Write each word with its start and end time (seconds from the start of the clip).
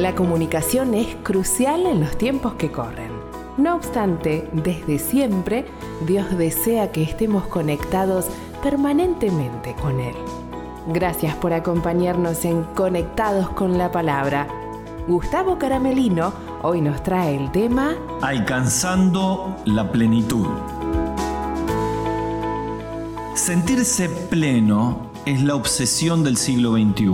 La 0.00 0.14
comunicación 0.14 0.94
es 0.94 1.14
crucial 1.22 1.84
en 1.84 2.00
los 2.00 2.16
tiempos 2.16 2.54
que 2.54 2.72
corren. 2.72 3.12
No 3.58 3.74
obstante, 3.74 4.48
desde 4.54 4.98
siempre, 4.98 5.66
Dios 6.06 6.38
desea 6.38 6.90
que 6.90 7.02
estemos 7.02 7.46
conectados 7.48 8.24
permanentemente 8.62 9.74
con 9.74 10.00
Él. 10.00 10.14
Gracias 10.86 11.34
por 11.34 11.52
acompañarnos 11.52 12.46
en 12.46 12.64
Conectados 12.74 13.50
con 13.50 13.76
la 13.76 13.92
Palabra. 13.92 14.48
Gustavo 15.06 15.58
Caramelino 15.58 16.32
hoy 16.62 16.80
nos 16.80 17.02
trae 17.02 17.36
el 17.36 17.52
tema 17.52 17.94
Alcanzando 18.22 19.54
la 19.66 19.92
plenitud. 19.92 20.46
Sentirse 23.34 24.08
pleno 24.08 25.09
es 25.26 25.42
la 25.42 25.54
obsesión 25.54 26.24
del 26.24 26.36
siglo 26.36 26.72
XXI. 26.72 27.06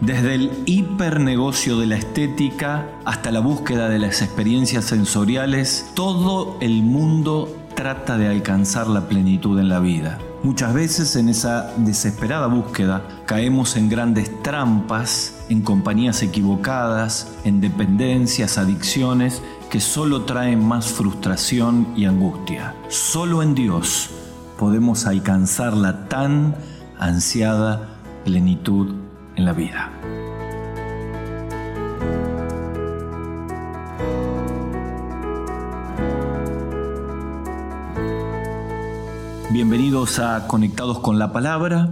Desde 0.00 0.34
el 0.34 0.50
hipernegocio 0.66 1.78
de 1.78 1.86
la 1.86 1.96
estética 1.96 2.88
hasta 3.04 3.30
la 3.30 3.40
búsqueda 3.40 3.88
de 3.88 3.98
las 3.98 4.22
experiencias 4.22 4.86
sensoriales, 4.86 5.90
todo 5.94 6.56
el 6.60 6.82
mundo 6.82 7.54
trata 7.74 8.18
de 8.18 8.28
alcanzar 8.28 8.88
la 8.88 9.08
plenitud 9.08 9.58
en 9.58 9.68
la 9.68 9.80
vida. 9.80 10.18
Muchas 10.42 10.72
veces 10.72 11.16
en 11.16 11.28
esa 11.28 11.74
desesperada 11.76 12.46
búsqueda 12.46 13.02
caemos 13.26 13.76
en 13.76 13.90
grandes 13.90 14.42
trampas, 14.42 15.44
en 15.50 15.60
compañías 15.60 16.22
equivocadas, 16.22 17.28
en 17.44 17.60
dependencias, 17.60 18.56
adicciones 18.56 19.42
que 19.68 19.80
solo 19.80 20.22
traen 20.22 20.64
más 20.64 20.86
frustración 20.86 21.88
y 21.94 22.06
angustia. 22.06 22.74
Solo 22.88 23.42
en 23.42 23.54
Dios 23.54 24.10
podemos 24.58 25.06
alcanzar 25.06 25.74
la 25.74 26.08
tan 26.08 26.54
ansiada 27.00 27.88
plenitud 28.24 28.94
en 29.36 29.44
la 29.46 29.52
vida. 29.54 29.90
Bienvenidos 39.50 40.18
a 40.18 40.46
Conectados 40.46 41.00
con 41.00 41.18
la 41.18 41.32
Palabra. 41.32 41.90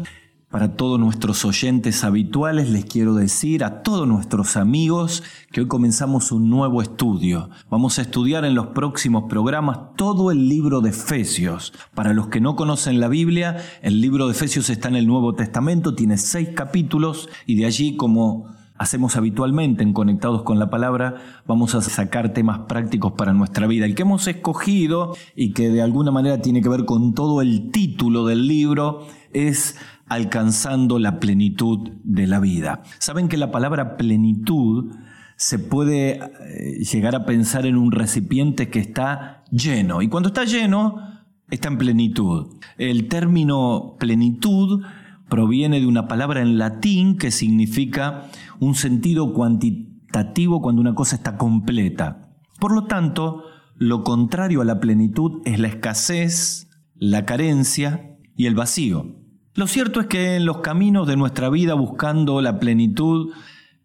Para 0.51 0.77
todos 0.77 0.99
nuestros 0.99 1.45
oyentes 1.45 2.05
habituales 2.05 2.71
les 2.71 2.87
quiero 2.87 3.15
decir 3.15 3.63
a 3.65 3.83
todos 3.83 4.09
nuestros 4.09 4.57
amigos 4.57 5.23
que 5.53 5.61
hoy 5.61 5.69
comenzamos 5.69 6.33
un 6.33 6.49
nuevo 6.49 6.81
estudio. 6.81 7.51
Vamos 7.69 7.99
a 7.99 8.03
estudiar 8.03 8.47
en 8.47 8.55
los 8.55 8.69
próximos 8.69 9.25
programas 9.29 9.95
todo 9.95 10.31
el 10.31 10.49
libro 10.49 10.81
de 10.81 10.89
Efesios. 10.89 11.75
Para 11.95 12.15
los 12.15 12.29
que 12.29 12.41
no 12.41 12.57
conocen 12.57 12.99
la 12.99 13.09
Biblia, 13.09 13.59
el 13.83 14.01
libro 14.01 14.25
de 14.27 14.33
Efesios 14.33 14.71
está 14.71 14.89
en 14.89 14.97
el 14.97 15.07
Nuevo 15.07 15.35
Testamento, 15.35 15.95
tiene 15.95 16.17
seis 16.17 16.49
capítulos 16.55 17.29
y 17.45 17.57
de 17.57 17.67
allí 17.67 17.97
como 17.99 18.47
hacemos 18.79 19.17
habitualmente 19.17 19.83
en 19.83 19.93
Conectados 19.93 20.45
con 20.45 20.59
la 20.59 20.71
Palabra, 20.71 21.17
vamos 21.47 21.75
a 21.75 21.83
sacar 21.83 22.33
temas 22.33 22.61
prácticos 22.61 23.13
para 23.13 23.35
nuestra 23.35 23.67
vida. 23.67 23.85
El 23.85 23.95
que 23.95 24.03
hemos 24.03 24.27
escogido 24.27 25.15
y 25.37 25.53
que 25.53 25.69
de 25.69 25.83
alguna 25.83 26.11
manera 26.11 26.41
tiene 26.41 26.63
que 26.63 26.69
ver 26.71 26.87
con 26.87 27.13
todo 27.13 27.43
el 27.43 27.71
título 27.71 28.25
del 28.25 28.47
libro 28.47 29.07
es 29.33 29.77
alcanzando 30.09 30.99
la 30.99 31.21
plenitud 31.21 31.91
de 32.05 32.27
la 32.27 32.41
vida. 32.41 32.83
Saben 32.99 33.29
que 33.29 33.37
la 33.37 33.51
palabra 33.51 33.97
plenitud 33.97 34.93
se 35.37 35.59
puede 35.59 36.19
eh, 36.19 36.85
llegar 36.85 37.15
a 37.15 37.25
pensar 37.25 37.67
en 37.67 37.77
un 37.77 37.93
recipiente 37.93 38.71
que 38.71 38.81
está 38.81 39.45
lleno. 39.51 40.03
Y 40.03 40.09
cuando 40.09 40.29
está 40.29 40.45
lleno, 40.45 40.97
está 41.51 41.69
en 41.69 41.79
plenitud. 41.79 42.59
El 42.77 43.09
término 43.09 43.97
plenitud 43.99 44.83
proviene 45.29 45.81
de 45.81 45.87
una 45.87 46.09
palabra 46.09 46.41
en 46.41 46.59
latín 46.59 47.19
que 47.19 47.31
significa 47.31 48.25
un 48.59 48.75
sentido 48.75 49.33
cuantitativo 49.33 50.61
cuando 50.61 50.81
una 50.81 50.95
cosa 50.95 51.17
está 51.17 51.37
completa. 51.37 52.33
Por 52.59 52.73
lo 52.73 52.85
tanto, 52.85 53.45
lo 53.77 54.03
contrario 54.03 54.61
a 54.61 54.65
la 54.65 54.81
plenitud 54.81 55.43
es 55.45 55.61
la 55.61 55.69
escasez, 55.69 56.69
la 56.97 57.25
carencia 57.25 58.17
y 58.37 58.47
el 58.47 58.57
vacío. 58.57 59.18
Lo 59.59 59.67
cierto 59.67 59.99
es 59.99 60.07
que 60.07 60.37
en 60.37 60.47
los 60.47 60.59
caminos 60.59 61.09
de 61.09 61.17
nuestra 61.17 61.51
vida 61.51 61.75
buscando 61.75 62.41
la 62.41 62.61
plenitud, 62.61 63.33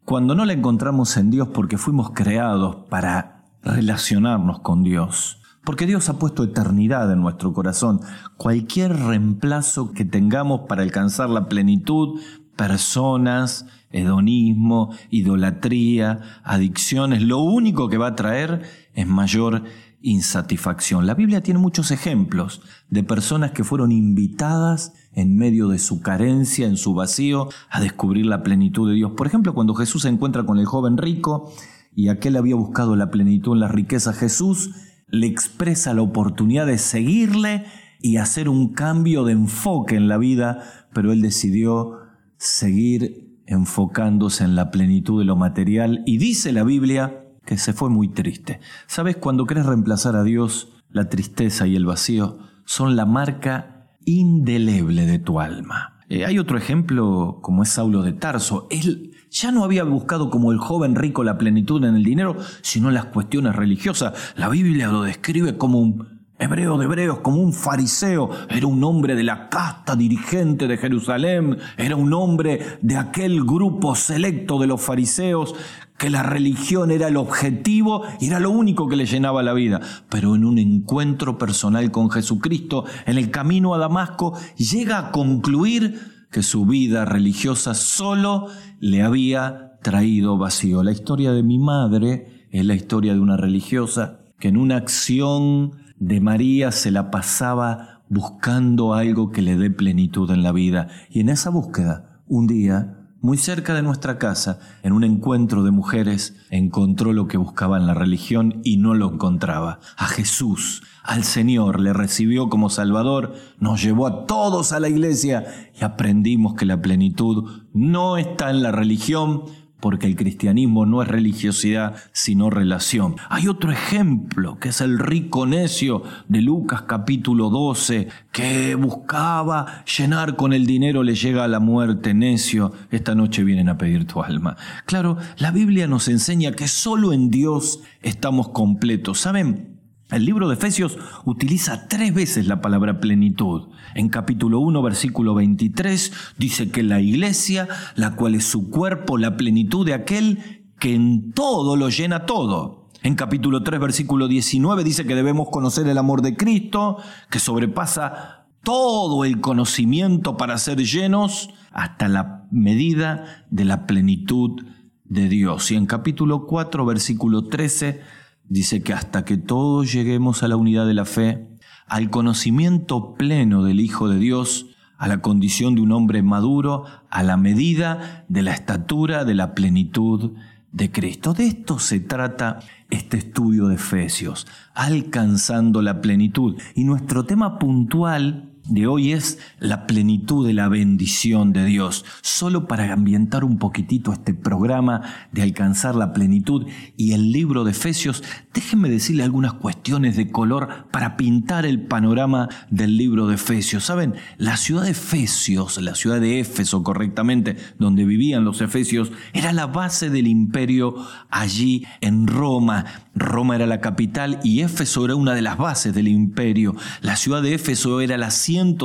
cuando 0.05 0.35
no 0.35 0.45
la 0.45 0.53
encontramos 0.53 1.17
en 1.17 1.31
Dios 1.31 1.47
porque 1.47 1.79
fuimos 1.79 2.11
creados 2.11 2.75
para 2.91 3.45
relacionarnos 3.63 4.59
con 4.59 4.83
Dios, 4.83 5.41
porque 5.63 5.87
Dios 5.87 6.09
ha 6.09 6.19
puesto 6.19 6.43
eternidad 6.43 7.11
en 7.11 7.21
nuestro 7.21 7.53
corazón, 7.53 8.01
cualquier 8.37 8.95
reemplazo 8.95 9.93
que 9.93 10.05
tengamos 10.05 10.67
para 10.69 10.83
alcanzar 10.83 11.31
la 11.31 11.49
plenitud, 11.49 12.21
personas, 12.55 13.65
hedonismo, 13.89 14.93
idolatría, 15.09 16.21
adicciones, 16.43 17.23
lo 17.23 17.39
único 17.39 17.89
que 17.89 17.97
va 17.97 18.09
a 18.09 18.15
traer 18.15 18.61
es 18.93 19.07
mayor 19.07 19.63
insatisfacción. 20.03 21.07
La 21.07 21.15
Biblia 21.15 21.41
tiene 21.41 21.59
muchos 21.59 21.89
ejemplos 21.89 22.61
de 22.89 23.03
personas 23.03 23.51
que 23.51 23.63
fueron 23.63 23.91
invitadas 23.91 24.93
en 25.13 25.35
medio 25.35 25.69
de 25.69 25.79
su 25.79 26.01
carencia, 26.01 26.67
en 26.67 26.75
su 26.75 26.93
vacío, 26.93 27.47
a 27.69 27.79
descubrir 27.79 28.25
la 28.25 28.43
plenitud 28.43 28.89
de 28.89 28.95
Dios. 28.95 29.13
Por 29.15 29.27
ejemplo, 29.27 29.53
cuando 29.53 29.73
Jesús 29.73 30.03
se 30.03 30.09
encuentra 30.09 30.45
con 30.45 30.59
el 30.59 30.65
joven 30.65 30.97
rico 30.97 31.51
y 31.95 32.09
aquel 32.09 32.35
había 32.35 32.55
buscado 32.55 32.95
la 32.97 33.11
plenitud 33.11 33.53
en 33.53 33.61
la 33.61 33.69
riqueza, 33.69 34.11
Jesús 34.11 34.71
le 35.07 35.27
expresa 35.27 35.93
la 35.93 36.01
oportunidad 36.01 36.67
de 36.67 36.77
seguirle 36.77 37.65
y 38.01 38.17
hacer 38.17 38.49
un 38.49 38.73
cambio 38.73 39.23
de 39.23 39.31
enfoque 39.31 39.95
en 39.95 40.09
la 40.09 40.17
vida, 40.17 40.63
pero 40.93 41.13
él 41.13 41.21
decidió 41.21 41.99
seguir 42.37 43.39
enfocándose 43.45 44.43
en 44.43 44.55
la 44.55 44.69
plenitud 44.69 45.19
de 45.19 45.25
lo 45.25 45.37
material 45.37 46.03
y 46.05 46.17
dice 46.17 46.51
la 46.51 46.63
Biblia 46.63 47.22
que 47.45 47.57
se 47.57 47.73
fue 47.73 47.89
muy 47.89 48.09
triste. 48.09 48.59
¿Sabes? 48.87 49.17
Cuando 49.17 49.45
querés 49.45 49.65
reemplazar 49.65 50.15
a 50.15 50.23
Dios, 50.23 50.73
la 50.89 51.09
tristeza 51.09 51.67
y 51.67 51.75
el 51.75 51.85
vacío 51.85 52.39
son 52.65 52.95
la 52.95 53.05
marca 53.05 53.89
indeleble 54.05 55.05
de 55.05 55.19
tu 55.19 55.39
alma. 55.39 55.93
Eh, 56.09 56.25
hay 56.25 56.37
otro 56.37 56.57
ejemplo 56.57 57.39
como 57.41 57.63
es 57.63 57.69
Saulo 57.69 58.03
de 58.03 58.13
Tarso. 58.13 58.67
Él 58.69 59.11
ya 59.31 59.51
no 59.51 59.63
había 59.63 59.83
buscado 59.83 60.29
como 60.29 60.51
el 60.51 60.59
joven 60.59 60.95
rico 60.95 61.23
la 61.23 61.37
plenitud 61.37 61.83
en 61.83 61.95
el 61.95 62.03
dinero, 62.03 62.37
sino 62.61 62.91
las 62.91 63.05
cuestiones 63.05 63.55
religiosas. 63.55 64.13
La 64.35 64.49
Biblia 64.49 64.87
lo 64.87 65.03
describe 65.03 65.57
como 65.57 65.79
un 65.79 66.13
hebreo 66.37 66.77
de 66.77 66.85
hebreos, 66.85 67.19
como 67.19 67.41
un 67.41 67.53
fariseo, 67.53 68.29
era 68.49 68.67
un 68.67 68.83
hombre 68.83 69.15
de 69.15 69.23
la 69.23 69.49
casta 69.49 69.95
dirigente 69.95 70.67
de 70.67 70.77
Jerusalén, 70.77 71.57
era 71.77 71.95
un 71.95 72.13
hombre 72.13 72.77
de 72.81 72.97
aquel 72.97 73.43
grupo 73.43 73.95
selecto 73.95 74.59
de 74.59 74.67
los 74.67 74.81
fariseos 74.81 75.55
que 76.03 76.09
la 76.09 76.21
religión 76.21 76.91
era 76.91 77.07
el 77.07 77.15
objetivo 77.15 78.03
y 78.19 78.27
era 78.27 78.41
lo 78.41 78.51
único 78.51 78.89
que 78.89 78.97
le 78.97 79.05
llenaba 79.05 79.41
la 79.41 79.53
vida. 79.53 79.79
Pero 80.09 80.35
en 80.35 80.43
un 80.43 80.57
encuentro 80.57 81.37
personal 81.37 81.91
con 81.91 82.11
Jesucristo, 82.11 82.83
en 83.05 83.17
el 83.17 83.31
camino 83.31 83.73
a 83.73 83.77
Damasco, 83.77 84.37
llega 84.57 84.99
a 84.99 85.11
concluir 85.13 86.27
que 86.29 86.43
su 86.43 86.65
vida 86.65 87.05
religiosa 87.05 87.73
solo 87.73 88.47
le 88.81 89.01
había 89.01 89.79
traído 89.81 90.37
vacío. 90.37 90.83
La 90.83 90.91
historia 90.91 91.31
de 91.31 91.41
mi 91.41 91.57
madre 91.57 92.47
es 92.51 92.65
la 92.65 92.75
historia 92.75 93.13
de 93.13 93.21
una 93.21 93.37
religiosa 93.37 94.19
que 94.39 94.49
en 94.49 94.57
una 94.57 94.75
acción 94.75 95.71
de 95.95 96.19
María 96.19 96.73
se 96.73 96.91
la 96.91 97.11
pasaba 97.11 98.03
buscando 98.09 98.93
algo 98.93 99.31
que 99.31 99.41
le 99.41 99.55
dé 99.55 99.71
plenitud 99.71 100.29
en 100.31 100.43
la 100.43 100.51
vida. 100.51 100.89
Y 101.09 101.21
en 101.21 101.29
esa 101.29 101.49
búsqueda, 101.49 102.21
un 102.27 102.45
día, 102.45 103.02
muy 103.23 103.37
cerca 103.37 103.73
de 103.73 103.81
nuestra 103.81 104.19
casa, 104.19 104.59
en 104.83 104.91
un 104.91 105.05
encuentro 105.05 105.63
de 105.63 105.71
mujeres, 105.71 106.35
encontró 106.49 107.13
lo 107.13 107.29
que 107.29 107.37
buscaba 107.37 107.77
en 107.77 107.87
la 107.87 107.93
religión 107.93 108.59
y 108.65 108.75
no 108.75 108.95
lo 108.95 109.13
encontraba. 109.13 109.79
A 109.95 110.07
Jesús, 110.07 110.83
al 111.03 111.23
Señor, 111.23 111.79
le 111.79 111.93
recibió 111.93 112.49
como 112.49 112.69
Salvador, 112.69 113.33
nos 113.59 113.81
llevó 113.81 114.07
a 114.07 114.25
todos 114.25 114.73
a 114.73 114.81
la 114.81 114.89
iglesia 114.89 115.71
y 115.79 115.85
aprendimos 115.85 116.55
que 116.55 116.65
la 116.65 116.81
plenitud 116.81 117.63
no 117.73 118.17
está 118.17 118.49
en 118.49 118.61
la 118.61 118.73
religión, 118.73 119.43
porque 119.83 120.07
el 120.07 120.15
cristianismo 120.15 120.85
no 120.85 121.01
es 121.01 121.09
religiosidad, 121.09 121.97
sino 122.13 122.49
relación. 122.49 123.17
Hay 123.27 123.49
otro 123.49 123.69
ejemplo, 123.69 124.57
que 124.57 124.69
es 124.69 124.79
el 124.79 124.97
rico 124.97 125.45
necio 125.45 126.03
de 126.29 126.41
Lucas 126.41 126.83
capítulo 126.83 127.49
12, 127.49 128.07
que 128.31 128.75
buscaba 128.75 129.83
llenar 129.83 130.37
con 130.37 130.53
el 130.53 130.65
dinero, 130.65 131.03
le 131.03 131.15
llega 131.15 131.43
a 131.43 131.49
la 131.49 131.59
muerte, 131.59 132.13
necio, 132.13 132.71
esta 132.91 133.13
noche 133.13 133.43
vienen 133.43 133.67
a 133.67 133.77
pedir 133.77 134.07
tu 134.07 134.23
alma. 134.23 134.55
Claro, 134.85 135.17
la 135.35 135.51
Biblia 135.51 135.85
nos 135.85 136.07
enseña 136.07 136.53
que 136.53 136.69
solo 136.69 137.11
en 137.11 137.29
Dios 137.29 137.81
estamos 138.01 138.51
completos. 138.51 139.19
¿Saben? 139.19 139.72
El 140.13 140.25
libro 140.25 140.47
de 140.47 140.53
Efesios 140.53 140.99
utiliza 141.25 141.87
tres 141.87 142.13
veces 142.13 142.45
la 142.45 142.61
palabra 142.61 142.99
plenitud. 142.99 143.69
En 143.95 144.09
capítulo 144.09 144.59
1, 144.59 144.79
versículo 144.83 145.33
23, 145.33 146.13
dice 146.37 146.69
que 146.69 146.83
la 146.83 147.01
iglesia, 147.01 147.67
la 147.95 148.15
cual 148.15 148.35
es 148.35 148.45
su 148.45 148.69
cuerpo, 148.69 149.17
la 149.17 149.37
plenitud 149.37 149.83
de 149.83 149.95
aquel 149.95 150.67
que 150.77 150.93
en 150.93 151.31
todo 151.31 151.75
lo 151.75 151.89
llena 151.89 152.27
todo. 152.27 152.89
En 153.01 153.15
capítulo 153.15 153.63
3, 153.63 153.79
versículo 153.79 154.27
19, 154.27 154.83
dice 154.83 155.07
que 155.07 155.15
debemos 155.15 155.49
conocer 155.49 155.87
el 155.87 155.97
amor 155.97 156.21
de 156.21 156.37
Cristo, 156.37 156.97
que 157.31 157.39
sobrepasa 157.39 158.45
todo 158.63 159.25
el 159.25 159.41
conocimiento 159.41 160.37
para 160.37 160.59
ser 160.59 160.77
llenos 160.83 161.49
hasta 161.71 162.07
la 162.07 162.45
medida 162.51 163.45
de 163.49 163.65
la 163.65 163.87
plenitud 163.87 164.61
de 165.05 165.27
Dios. 165.27 165.71
Y 165.71 165.75
en 165.75 165.87
capítulo 165.87 166.45
4, 166.45 166.85
versículo 166.85 167.47
13, 167.47 168.01
dice 168.47 168.81
que 168.81 168.93
hasta 168.93 169.25
que 169.25 169.37
todos 169.37 169.91
lleguemos 169.91 170.43
a 170.43 170.47
la 170.47 170.55
unidad 170.55 170.85
de 170.85 170.93
la 170.93 171.05
fe, 171.05 171.47
al 171.87 172.09
conocimiento 172.09 173.15
pleno 173.15 173.63
del 173.63 173.79
Hijo 173.79 174.07
de 174.07 174.19
Dios, 174.19 174.67
a 174.97 175.07
la 175.07 175.21
condición 175.21 175.75
de 175.75 175.81
un 175.81 175.91
hombre 175.91 176.23
maduro, 176.23 176.85
a 177.09 177.23
la 177.23 177.35
medida 177.35 178.25
de 178.29 178.41
la 178.41 178.53
estatura 178.53 179.25
de 179.25 179.33
la 179.35 179.53
plenitud 179.53 180.31
de 180.71 180.91
Cristo. 180.91 181.33
De 181.33 181.45
esto 181.45 181.79
se 181.79 181.99
trata 181.99 182.59
este 182.89 183.17
estudio 183.17 183.67
de 183.67 183.75
Efesios, 183.75 184.47
alcanzando 184.73 185.81
la 185.81 186.01
plenitud. 186.01 186.57
Y 186.75 186.83
nuestro 186.83 187.25
tema 187.25 187.59
puntual 187.59 188.52
de 188.67 188.87
hoy 188.87 189.11
es 189.11 189.39
la 189.59 189.87
plenitud 189.87 190.45
de 190.47 190.53
la 190.53 190.69
bendición 190.69 191.53
de 191.53 191.65
Dios. 191.65 192.05
Solo 192.21 192.67
para 192.67 192.91
ambientar 192.93 193.43
un 193.43 193.57
poquitito 193.57 194.13
este 194.13 194.33
programa 194.33 195.01
de 195.31 195.41
alcanzar 195.41 195.95
la 195.95 196.13
plenitud 196.13 196.65
y 196.95 197.13
el 197.13 197.31
libro 197.31 197.63
de 197.63 197.71
Efesios, 197.71 198.23
déjenme 198.53 198.89
decirle 198.89 199.23
algunas 199.23 199.53
cuestiones 199.53 200.15
de 200.15 200.31
color 200.31 200.87
para 200.91 201.17
pintar 201.17 201.65
el 201.65 201.81
panorama 201.81 202.49
del 202.69 202.97
libro 202.97 203.27
de 203.27 203.35
Efesios. 203.35 203.83
Saben, 203.83 204.15
la 204.37 204.57
ciudad 204.57 204.83
de 204.83 204.91
Efesios, 204.91 205.81
la 205.81 205.95
ciudad 205.95 206.21
de 206.21 206.39
Éfeso 206.39 206.83
correctamente, 206.83 207.57
donde 207.79 208.05
vivían 208.05 208.45
los 208.45 208.61
Efesios, 208.61 209.11
era 209.33 209.51
la 209.51 209.67
base 209.67 210.09
del 210.09 210.27
imperio 210.27 210.95
allí 211.29 211.85
en 212.01 212.27
Roma. 212.27 212.85
Roma 213.15 213.55
era 213.55 213.67
la 213.67 213.79
capital 213.79 214.39
y 214.43 214.61
Éfeso 214.61 215.05
era 215.05 215.15
una 215.15 215.35
de 215.35 215.41
las 215.41 215.57
bases 215.57 215.93
del 215.93 216.07
imperio. 216.07 216.75
La 217.01 217.15
ciudad 217.15 217.41
de 217.41 217.53
Éfeso 217.53 218.01
era 218.01 218.17
la 218.17 218.31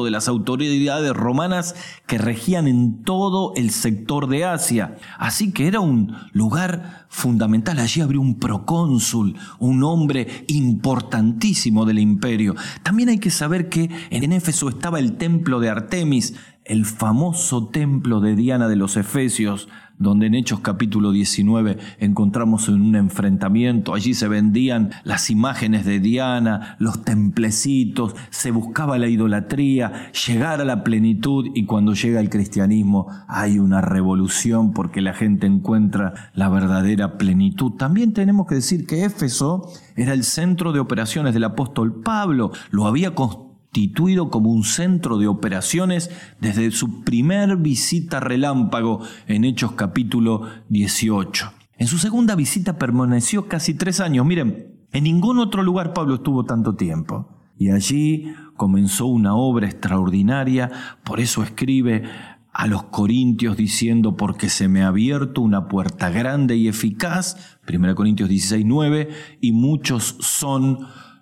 de 0.05 0.11
las 0.11 0.29
autoridades 0.29 1.13
romanas 1.13 1.75
que 2.07 2.19
regían 2.19 2.69
en 2.69 3.03
todo 3.03 3.53
el 3.57 3.71
sector 3.71 4.29
de 4.29 4.45
Asia. 4.45 4.97
Así 5.19 5.53
que 5.53 5.67
era 5.67 5.81
un 5.81 6.15
lugar 6.33 7.07
fundamental. 7.09 7.79
Allí 7.79 8.01
habría 8.01 8.21
un 8.21 8.39
procónsul, 8.39 9.37
un 9.59 9.83
hombre 9.83 10.45
importantísimo 10.49 11.87
del 11.87 11.99
imperio. 11.99 12.55
También 12.83 13.09
hay 13.09 13.19
que 13.19 13.31
saber 13.31 13.69
que 13.69 13.91
en 14.11 14.33
Éfeso 14.33 14.69
estaba 14.69 14.99
el 14.99 15.17
templo 15.17 15.59
de 15.61 15.71
Artemis, 15.71 16.35
el 16.69 16.85
famoso 16.85 17.69
templo 17.69 18.21
de 18.21 18.37
Diana 18.37 18.69
de 18.69 18.77
los 18.77 18.97
Efesios, 18.97 19.69
donde 19.99 20.27
en 20.27 20.35
Hechos 20.35 20.61
capítulo 20.61 21.11
19 21.11 21.77
encontramos 21.99 22.69
en 22.69 22.81
un 22.81 22.95
enfrentamiento, 22.95 23.95
allí 23.95 24.15
se 24.15 24.29
vendían 24.29 24.91
las 25.03 25.29
imágenes 25.31 25.85
de 25.85 25.99
Diana, 25.99 26.77
los 26.79 27.05
templecitos, 27.05 28.15
se 28.31 28.51
buscaba 28.51 28.99
la 28.99 29.09
idolatría, 29.09 30.13
llegar 30.27 30.61
a 30.61 30.65
la 30.65 30.85
plenitud 30.85 31.47
y 31.55 31.65
cuando 31.65 31.95
llega 31.95 32.21
el 32.21 32.31
cristianismo 32.31 33.09
hay 33.27 33.59
una 33.59 33.81
revolución 33.81 34.73
porque 34.73 35.01
la 35.01 35.15
gente 35.15 35.47
encuentra 35.47 36.31
la 36.35 36.49
verdadera 36.49 37.19
plenitud. 37.19 37.73
También 37.73 38.13
tenemos 38.13 38.47
que 38.47 38.57
decir 38.57 38.87
que 38.87 39.05
Éfeso 39.05 39.69
era 39.97 40.13
el 40.13 40.23
centro 40.23 40.73
de 40.73 40.81
operaciones 40.81 41.35
del 41.35 41.45
apóstol 41.45 42.03
Pablo, 42.03 42.53
lo 42.71 42.87
había 42.87 43.15
construido 43.15 43.48
como 44.31 44.51
un 44.51 44.65
centro 44.65 45.19
de 45.19 45.27
operaciones 45.27 46.11
desde 46.41 46.71
su 46.71 47.03
primer 47.05 47.57
visita 47.57 48.21
relámpago 48.21 49.01
en 49.27 49.45
Hechos 49.45 49.73
capítulo 49.73 50.43
18. 50.69 51.53
En 51.79 51.87
su 51.87 51.99
segunda 51.99 52.35
visita 52.35 52.77
permaneció 52.77 53.47
casi 53.47 53.75
tres 53.75 54.01
años. 54.01 54.27
Miren, 54.27 54.87
en 54.93 55.05
ningún 55.05 55.39
otro 55.39 55.63
lugar 55.63 55.93
Pablo 55.93 56.17
estuvo 56.17 56.45
tanto 56.45 56.75
tiempo. 56.75 57.29
Y 57.57 57.71
allí 57.71 58.33
comenzó 58.57 59.07
una 59.07 59.35
obra 59.35 59.67
extraordinaria, 59.67 60.71
por 61.05 61.21
eso 61.21 61.43
escribe 61.43 62.05
a 62.53 62.67
los 62.67 62.85
corintios 62.85 63.57
diciendo, 63.57 64.17
porque 64.17 64.49
se 64.49 64.69
me 64.69 64.83
ha 64.83 64.89
abierto 64.89 65.41
una 65.43 65.69
puerta 65.69 66.11
grande 66.11 66.57
y 66.57 66.67
eficaz, 66.67 67.59
1 67.69 67.95
Corintios 67.95 68.29
16, 68.29 68.65
9, 68.67 69.09
y 69.41 69.53
muchos 69.53 70.17
son 70.21 70.79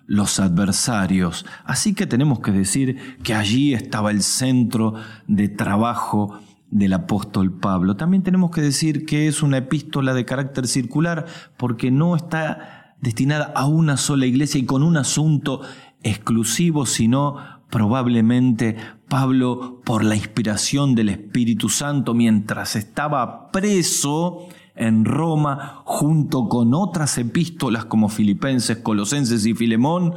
los 0.07 0.39
adversarios. 0.39 1.45
Así 1.65 1.93
que 1.93 2.07
tenemos 2.07 2.39
que 2.39 2.51
decir 2.51 3.17
que 3.23 3.35
allí 3.35 3.73
estaba 3.73 4.09
el 4.09 4.23
centro 4.23 4.95
de 5.27 5.49
trabajo 5.49 6.39
del 6.71 6.93
apóstol 6.93 7.51
Pablo. 7.59 7.95
También 7.95 8.23
tenemos 8.23 8.51
que 8.51 8.61
decir 8.61 9.05
que 9.05 9.27
es 9.27 9.43
una 9.43 9.57
epístola 9.57 10.13
de 10.13 10.25
carácter 10.25 10.67
circular 10.67 11.25
porque 11.57 11.91
no 11.91 12.15
está 12.15 12.95
destinada 13.01 13.51
a 13.55 13.67
una 13.67 13.97
sola 13.97 14.25
iglesia 14.25 14.59
y 14.59 14.65
con 14.65 14.81
un 14.81 14.97
asunto 14.97 15.61
exclusivo, 16.03 16.85
sino 16.85 17.37
probablemente 17.69 18.77
Pablo, 19.09 19.81
por 19.85 20.03
la 20.03 20.15
inspiración 20.15 20.95
del 20.95 21.09
Espíritu 21.09 21.69
Santo, 21.69 22.13
mientras 22.13 22.75
estaba 22.75 23.51
preso, 23.51 24.47
en 24.77 25.05
Roma 25.05 25.81
junto 25.85 26.47
con 26.49 26.73
otras 26.73 27.17
epístolas 27.17 27.85
como 27.85 28.09
Filipenses, 28.09 28.77
Colosenses 28.77 29.45
y 29.45 29.53
Filemón, 29.53 30.13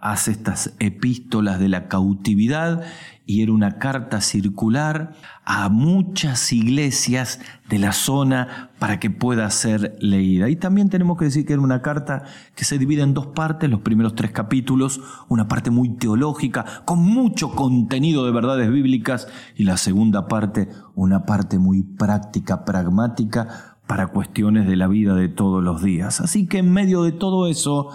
hace 0.00 0.30
estas 0.30 0.74
epístolas 0.78 1.60
de 1.60 1.68
la 1.68 1.86
cautividad 1.86 2.82
y 3.26 3.42
era 3.42 3.52
una 3.52 3.78
carta 3.78 4.20
circular 4.20 5.12
a 5.44 5.68
muchas 5.68 6.52
iglesias 6.52 7.38
de 7.68 7.78
la 7.78 7.92
zona 7.92 8.70
para 8.80 8.98
que 8.98 9.08
pueda 9.08 9.48
ser 9.50 9.96
leída. 10.00 10.48
Y 10.48 10.56
también 10.56 10.88
tenemos 10.88 11.16
que 11.16 11.26
decir 11.26 11.46
que 11.46 11.52
era 11.52 11.62
una 11.62 11.80
carta 11.80 12.24
que 12.56 12.64
se 12.64 12.76
divide 12.76 13.02
en 13.02 13.14
dos 13.14 13.28
partes, 13.28 13.70
los 13.70 13.82
primeros 13.82 14.16
tres 14.16 14.32
capítulos, 14.32 15.00
una 15.28 15.46
parte 15.46 15.70
muy 15.70 15.90
teológica, 15.90 16.82
con 16.84 16.98
mucho 16.98 17.52
contenido 17.54 18.24
de 18.24 18.32
verdades 18.32 18.68
bíblicas, 18.68 19.28
y 19.54 19.62
la 19.62 19.76
segunda 19.76 20.26
parte, 20.26 20.68
una 20.96 21.24
parte 21.24 21.60
muy 21.60 21.84
práctica, 21.84 22.64
pragmática, 22.64 23.69
para 23.90 24.06
cuestiones 24.06 24.68
de 24.68 24.76
la 24.76 24.86
vida 24.86 25.16
de 25.16 25.26
todos 25.26 25.64
los 25.64 25.82
días. 25.82 26.20
Así 26.20 26.46
que 26.46 26.58
en 26.58 26.72
medio 26.72 27.02
de 27.02 27.10
todo 27.10 27.48
eso 27.48 27.88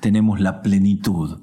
tenemos 0.00 0.40
la 0.40 0.62
plenitud. 0.62 1.42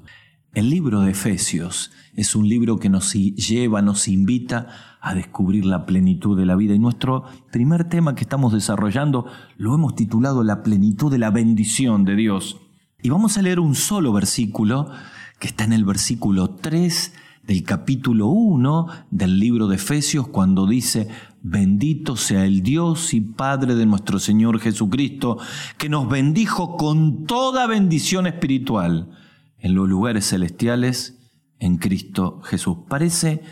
El 0.54 0.70
libro 0.70 1.02
de 1.02 1.12
Efesios 1.12 1.92
es 2.12 2.34
un 2.34 2.48
libro 2.48 2.80
que 2.80 2.88
nos 2.88 3.12
lleva, 3.12 3.80
nos 3.80 4.08
invita 4.08 4.98
a 5.00 5.14
descubrir 5.14 5.64
la 5.64 5.86
plenitud 5.86 6.36
de 6.36 6.46
la 6.46 6.56
vida. 6.56 6.74
Y 6.74 6.80
nuestro 6.80 7.26
primer 7.52 7.88
tema 7.88 8.16
que 8.16 8.22
estamos 8.22 8.52
desarrollando 8.52 9.26
lo 9.56 9.72
hemos 9.72 9.94
titulado 9.94 10.42
La 10.42 10.64
plenitud 10.64 11.08
de 11.08 11.18
la 11.18 11.30
bendición 11.30 12.04
de 12.04 12.16
Dios. 12.16 12.56
Y 13.04 13.10
vamos 13.10 13.38
a 13.38 13.42
leer 13.42 13.60
un 13.60 13.76
solo 13.76 14.12
versículo 14.12 14.90
que 15.38 15.46
está 15.46 15.62
en 15.62 15.74
el 15.74 15.84
versículo 15.84 16.50
3 16.50 17.14
del 17.42 17.62
capítulo 17.64 18.28
1 18.28 18.86
del 19.10 19.38
libro 19.38 19.66
de 19.66 19.76
Efesios 19.76 20.28
cuando 20.28 20.66
dice, 20.66 21.08
bendito 21.42 22.16
sea 22.16 22.44
el 22.44 22.62
Dios 22.62 23.14
y 23.14 23.20
Padre 23.20 23.74
de 23.74 23.86
nuestro 23.86 24.18
Señor 24.18 24.60
Jesucristo, 24.60 25.38
que 25.78 25.88
nos 25.88 26.08
bendijo 26.08 26.76
con 26.76 27.24
toda 27.26 27.66
bendición 27.66 28.26
espiritual 28.26 29.10
en 29.58 29.74
los 29.74 29.88
lugares 29.88 30.28
celestiales 30.28 31.18
en 31.58 31.78
Cristo 31.78 32.40
Jesús. 32.42 32.78
Parece 32.88 33.42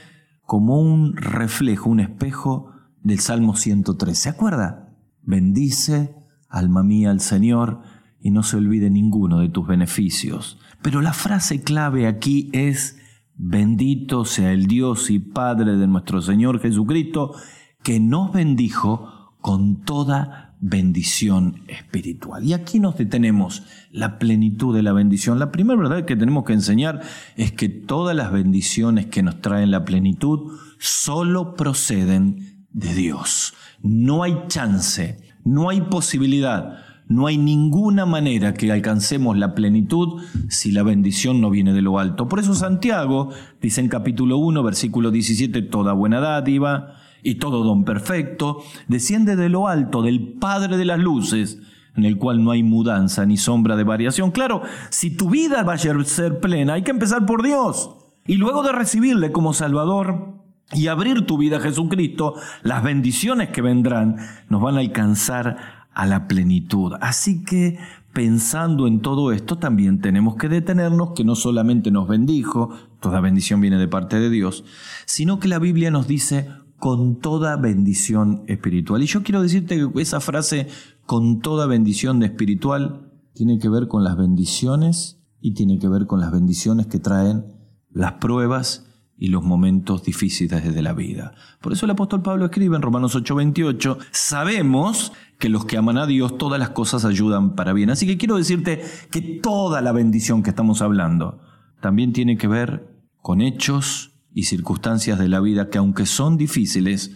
como 0.42 0.80
un 0.80 1.16
reflejo, 1.16 1.90
un 1.90 2.00
espejo 2.00 2.73
del 3.02 3.20
Salmo 3.20 3.56
103. 3.56 4.18
¿Se 4.18 4.28
acuerda? 4.28 4.97
Bendice, 5.23 6.14
alma 6.49 6.82
mía, 6.82 7.11
al 7.11 7.20
Señor 7.20 7.82
y 8.20 8.30
no 8.30 8.42
se 8.42 8.56
olvide 8.56 8.90
ninguno 8.90 9.38
de 9.38 9.49
tus 9.49 9.66
beneficios. 9.66 10.59
Pero 10.82 11.00
la 11.00 11.12
frase 11.12 11.62
clave 11.62 12.06
aquí 12.06 12.50
es, 12.52 12.99
Bendito 13.42 14.26
sea 14.26 14.52
el 14.52 14.66
Dios 14.66 15.09
y 15.09 15.18
Padre 15.18 15.76
de 15.76 15.87
nuestro 15.87 16.20
Señor 16.20 16.61
Jesucristo, 16.61 17.35
que 17.82 17.99
nos 17.99 18.35
bendijo 18.35 19.32
con 19.40 19.82
toda 19.82 20.56
bendición 20.61 21.62
espiritual. 21.66 22.44
Y 22.44 22.52
aquí 22.52 22.78
nos 22.78 22.99
detenemos 22.99 23.62
la 23.92 24.18
plenitud 24.18 24.76
de 24.76 24.82
la 24.82 24.92
bendición. 24.92 25.38
La 25.38 25.50
primera 25.50 25.80
verdad 25.80 26.04
que 26.04 26.16
tenemos 26.16 26.44
que 26.44 26.52
enseñar 26.52 27.00
es 27.37 27.50
que 27.50 27.70
todas 27.70 28.14
las 28.14 28.30
bendiciones 28.30 29.06
que 29.06 29.23
nos 29.23 29.40
traen 29.40 29.70
la 29.70 29.87
plenitud 29.87 30.59
solo 30.78 31.54
proceden 31.54 32.66
de 32.73 32.92
Dios. 32.92 33.54
No 33.82 34.23
hay 34.23 34.37
chance, 34.49 35.16
no 35.44 35.70
hay 35.70 35.80
posibilidad 35.80 36.89
no 37.10 37.26
hay 37.26 37.38
ninguna 37.38 38.06
manera 38.06 38.54
que 38.54 38.70
alcancemos 38.70 39.36
la 39.36 39.52
plenitud 39.56 40.22
si 40.48 40.70
la 40.70 40.84
bendición 40.84 41.40
no 41.40 41.50
viene 41.50 41.72
de 41.72 41.82
lo 41.82 41.98
alto. 41.98 42.28
Por 42.28 42.38
eso 42.38 42.54
Santiago 42.54 43.30
dice 43.60 43.80
en 43.80 43.88
capítulo 43.88 44.38
1, 44.38 44.62
versículo 44.62 45.10
17, 45.10 45.60
toda 45.62 45.92
buena 45.92 46.20
dádiva 46.20 46.94
y 47.24 47.34
todo 47.34 47.64
don 47.64 47.84
perfecto 47.84 48.62
desciende 48.86 49.34
de 49.34 49.48
lo 49.48 49.66
alto, 49.66 50.02
del 50.02 50.34
Padre 50.34 50.76
de 50.76 50.84
las 50.84 51.00
Luces, 51.00 51.58
en 51.96 52.04
el 52.04 52.16
cual 52.16 52.44
no 52.44 52.52
hay 52.52 52.62
mudanza 52.62 53.26
ni 53.26 53.36
sombra 53.36 53.74
de 53.74 53.82
variación. 53.82 54.30
Claro, 54.30 54.62
si 54.90 55.10
tu 55.10 55.30
vida 55.30 55.64
va 55.64 55.72
a 55.72 55.78
ser 55.78 56.38
plena, 56.38 56.74
hay 56.74 56.82
que 56.82 56.92
empezar 56.92 57.26
por 57.26 57.42
Dios. 57.42 57.90
Y 58.24 58.36
luego 58.36 58.62
de 58.62 58.70
recibirle 58.70 59.32
como 59.32 59.52
Salvador, 59.52 60.38
y 60.72 60.86
abrir 60.86 61.26
tu 61.26 61.36
vida 61.36 61.56
a 61.56 61.60
Jesucristo, 61.60 62.34
las 62.62 62.84
bendiciones 62.84 63.48
que 63.48 63.60
vendrán 63.60 64.18
nos 64.48 64.62
van 64.62 64.76
a 64.76 64.78
alcanzar 64.78 65.79
a 65.92 66.06
la 66.06 66.28
plenitud. 66.28 66.92
Así 67.00 67.44
que 67.44 67.78
pensando 68.12 68.87
en 68.87 69.00
todo 69.00 69.32
esto 69.32 69.59
también 69.59 70.00
tenemos 70.00 70.37
que 70.37 70.49
detenernos 70.49 71.12
que 71.14 71.25
no 71.25 71.35
solamente 71.35 71.90
nos 71.90 72.09
bendijo, 72.09 72.70
toda 73.00 73.20
bendición 73.20 73.61
viene 73.61 73.78
de 73.78 73.88
parte 73.88 74.18
de 74.18 74.30
Dios, 74.30 74.64
sino 75.06 75.38
que 75.38 75.49
la 75.49 75.59
Biblia 75.59 75.90
nos 75.90 76.06
dice 76.06 76.49
con 76.78 77.20
toda 77.20 77.56
bendición 77.56 78.42
espiritual. 78.47 79.02
Y 79.02 79.06
yo 79.06 79.23
quiero 79.23 79.42
decirte 79.42 79.76
que 79.76 80.00
esa 80.00 80.20
frase, 80.20 80.66
con 81.06 81.40
toda 81.40 81.66
bendición 81.66 82.23
espiritual, 82.23 83.12
tiene 83.35 83.59
que 83.59 83.68
ver 83.68 83.87
con 83.87 84.02
las 84.02 84.16
bendiciones 84.16 85.20
y 85.40 85.54
tiene 85.54 85.78
que 85.78 85.88
ver 85.88 86.06
con 86.06 86.20
las 86.20 86.32
bendiciones 86.32 86.87
que 86.87 86.99
traen 86.99 87.44
las 87.90 88.14
pruebas 88.14 88.89
y 89.20 89.28
los 89.28 89.44
momentos 89.44 90.02
difíciles 90.02 90.74
de 90.74 90.82
la 90.82 90.94
vida. 90.94 91.34
Por 91.60 91.74
eso 91.74 91.84
el 91.84 91.90
apóstol 91.90 92.22
Pablo 92.22 92.46
escribe 92.46 92.74
en 92.74 92.82
Romanos 92.82 93.14
8:28, 93.14 93.98
sabemos 94.10 95.12
que 95.38 95.50
los 95.50 95.66
que 95.66 95.76
aman 95.76 95.98
a 95.98 96.06
Dios 96.06 96.38
todas 96.38 96.58
las 96.58 96.70
cosas 96.70 97.04
ayudan 97.04 97.54
para 97.54 97.74
bien. 97.74 97.90
Así 97.90 98.06
que 98.06 98.16
quiero 98.16 98.36
decirte 98.36 98.82
que 99.10 99.20
toda 99.20 99.82
la 99.82 99.92
bendición 99.92 100.42
que 100.42 100.50
estamos 100.50 100.80
hablando 100.80 101.42
también 101.82 102.14
tiene 102.14 102.38
que 102.38 102.48
ver 102.48 102.88
con 103.20 103.42
hechos 103.42 104.12
y 104.32 104.44
circunstancias 104.44 105.18
de 105.18 105.28
la 105.28 105.40
vida 105.40 105.68
que 105.68 105.76
aunque 105.76 106.06
son 106.06 106.38
difíciles, 106.38 107.14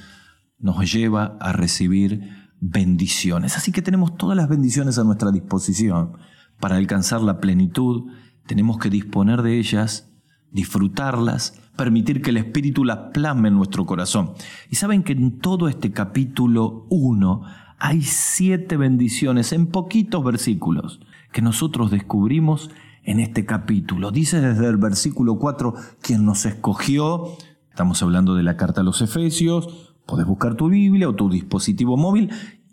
nos 0.58 0.92
lleva 0.92 1.38
a 1.40 1.52
recibir 1.52 2.28
bendiciones. 2.61 3.56
Así 3.56 3.73
que 3.73 3.80
tenemos 3.80 4.14
todas 4.18 4.37
las 4.37 4.50
bendiciones 4.50 4.99
a 4.99 5.04
nuestra 5.04 5.32
disposición. 5.32 6.18
Para 6.61 6.76
alcanzar 6.76 7.23
la 7.23 7.40
plenitud, 7.40 8.11
tenemos 8.46 8.76
que 8.76 8.90
disponer 8.90 9.40
de 9.40 9.58
ellas, 9.58 10.13
disfrutarlas, 10.54 11.61
permitir 11.76 12.23
que 12.23 12.30
el 12.30 12.38
Espíritu 12.38 12.84
las 12.84 13.11
plasme 13.12 13.49
en 13.49 13.56
nuestro 13.56 13.84
corazón. 13.84 14.32
Y 14.70 14.76
saben 14.76 15.02
que 15.02 15.12
en 15.12 15.38
todo 15.40 15.68
este 15.68 15.92
capítulo 15.92 16.87
1 16.88 17.42
hay 17.78 18.02
siete 18.02 18.76
bendiciones 18.76 19.52
en 19.52 19.66
poquitos 19.66 20.25
versículos 20.25 21.00
que 21.32 21.42
nosotros 21.42 21.90
descubrimos 21.90 22.70
en 23.02 23.18
este 23.18 23.44
capítulo. 23.44 24.12
Dice 24.12 24.40
desde 24.40 24.68
el 24.68 24.76
versículo 24.76 25.38
4, 25.38 25.75
quien 26.00 26.25
nos 26.25 26.46
escogió, 26.46 27.37
estamos 27.68 28.00
hablando 28.02 28.37
de 28.37 28.44
la 28.44 28.56
carta 28.56 28.80
a 28.80 28.84
los 28.84 29.02
Efesios, 29.02 29.92
podés 30.06 30.25
buscar 30.25 30.54
tu 30.54 30.68
Biblia 30.68 31.08
o 31.08 31.16
tu 31.16 31.28
dispositivo 31.28 31.96
móvil 31.96 32.30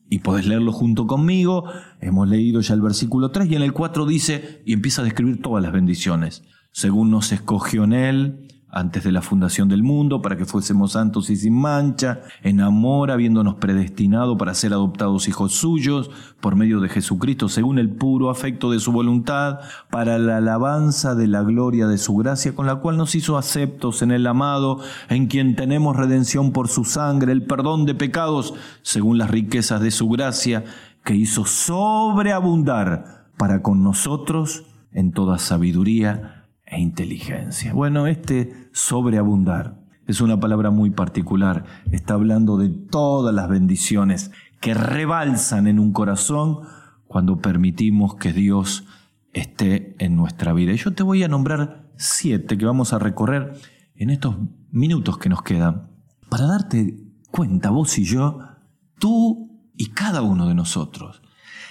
y 0.07 0.19
podés 0.19 0.45
leerlo 0.45 0.71
junto 0.71 1.07
conmigo. 1.07 1.65
Hemos 1.99 2.29
leído 2.29 2.61
ya 2.61 2.75
el 2.75 2.81
versículo 2.81 3.31
3 3.31 3.49
y 3.49 3.55
en 3.55 3.63
el 3.63 3.73
4 3.73 4.05
dice, 4.05 4.61
y 4.67 4.73
empieza 4.73 5.01
a 5.01 5.05
describir 5.05 5.41
todas 5.41 5.63
las 5.63 5.71
bendiciones. 5.71 6.43
Según 6.71 7.11
nos 7.11 7.31
escogió 7.31 7.83
en 7.83 7.93
él 7.93 8.47
antes 8.71 9.03
de 9.03 9.11
la 9.11 9.21
fundación 9.21 9.67
del 9.67 9.83
mundo, 9.83 10.21
para 10.21 10.37
que 10.37 10.45
fuésemos 10.45 10.93
santos 10.93 11.29
y 11.29 11.35
sin 11.35 11.53
mancha, 11.53 12.21
en 12.41 12.61
amor 12.61 13.11
habiéndonos 13.11 13.55
predestinado 13.55 14.37
para 14.37 14.53
ser 14.53 14.71
adoptados 14.71 15.27
hijos 15.27 15.53
suyos, 15.53 16.09
por 16.39 16.55
medio 16.55 16.79
de 16.79 16.87
Jesucristo, 16.87 17.49
según 17.49 17.79
el 17.79 17.89
puro 17.89 18.29
afecto 18.29 18.71
de 18.71 18.79
su 18.79 18.93
voluntad, 18.93 19.59
para 19.89 20.17
la 20.17 20.37
alabanza 20.37 21.15
de 21.15 21.27
la 21.27 21.43
gloria 21.43 21.87
de 21.87 21.97
su 21.97 22.15
gracia, 22.15 22.55
con 22.55 22.65
la 22.65 22.77
cual 22.77 22.95
nos 22.95 23.13
hizo 23.13 23.37
aceptos 23.37 24.01
en 24.01 24.11
el 24.11 24.25
amado, 24.25 24.79
en 25.09 25.27
quien 25.27 25.57
tenemos 25.57 25.97
redención 25.97 26.53
por 26.53 26.69
su 26.69 26.85
sangre, 26.85 27.33
el 27.33 27.43
perdón 27.43 27.85
de 27.85 27.95
pecados, 27.95 28.53
según 28.83 29.17
las 29.17 29.29
riquezas 29.29 29.81
de 29.81 29.91
su 29.91 30.07
gracia, 30.07 30.63
que 31.03 31.15
hizo 31.15 31.43
sobreabundar 31.45 33.27
para 33.35 33.61
con 33.61 33.83
nosotros 33.83 34.63
en 34.93 35.11
toda 35.11 35.39
sabiduría, 35.39 36.40
e 36.71 36.79
inteligencia. 36.79 37.73
Bueno, 37.73 38.07
este 38.07 38.69
sobreabundar 38.71 39.77
es 40.07 40.21
una 40.21 40.39
palabra 40.39 40.71
muy 40.71 40.89
particular. 40.89 41.65
Está 41.91 42.15
hablando 42.15 42.57
de 42.57 42.69
todas 42.69 43.35
las 43.35 43.49
bendiciones 43.49 44.31
que 44.61 44.73
rebalsan 44.73 45.67
en 45.67 45.79
un 45.79 45.91
corazón 45.91 46.59
cuando 47.07 47.39
permitimos 47.39 48.15
que 48.15 48.31
Dios 48.31 48.85
esté 49.33 49.95
en 49.99 50.15
nuestra 50.15 50.53
vida. 50.53 50.71
Y 50.71 50.77
yo 50.77 50.93
te 50.93 51.03
voy 51.03 51.23
a 51.23 51.27
nombrar 51.27 51.91
siete 51.97 52.57
que 52.57 52.65
vamos 52.65 52.93
a 52.93 52.99
recorrer 52.99 53.53
en 53.95 54.09
estos 54.09 54.37
minutos 54.71 55.17
que 55.17 55.29
nos 55.29 55.43
quedan 55.43 55.91
para 56.29 56.47
darte 56.47 56.97
cuenta, 57.31 57.69
vos 57.69 57.97
y 57.97 58.05
yo, 58.05 58.39
tú 58.97 59.69
y 59.75 59.87
cada 59.87 60.21
uno 60.21 60.47
de 60.47 60.55
nosotros, 60.55 61.21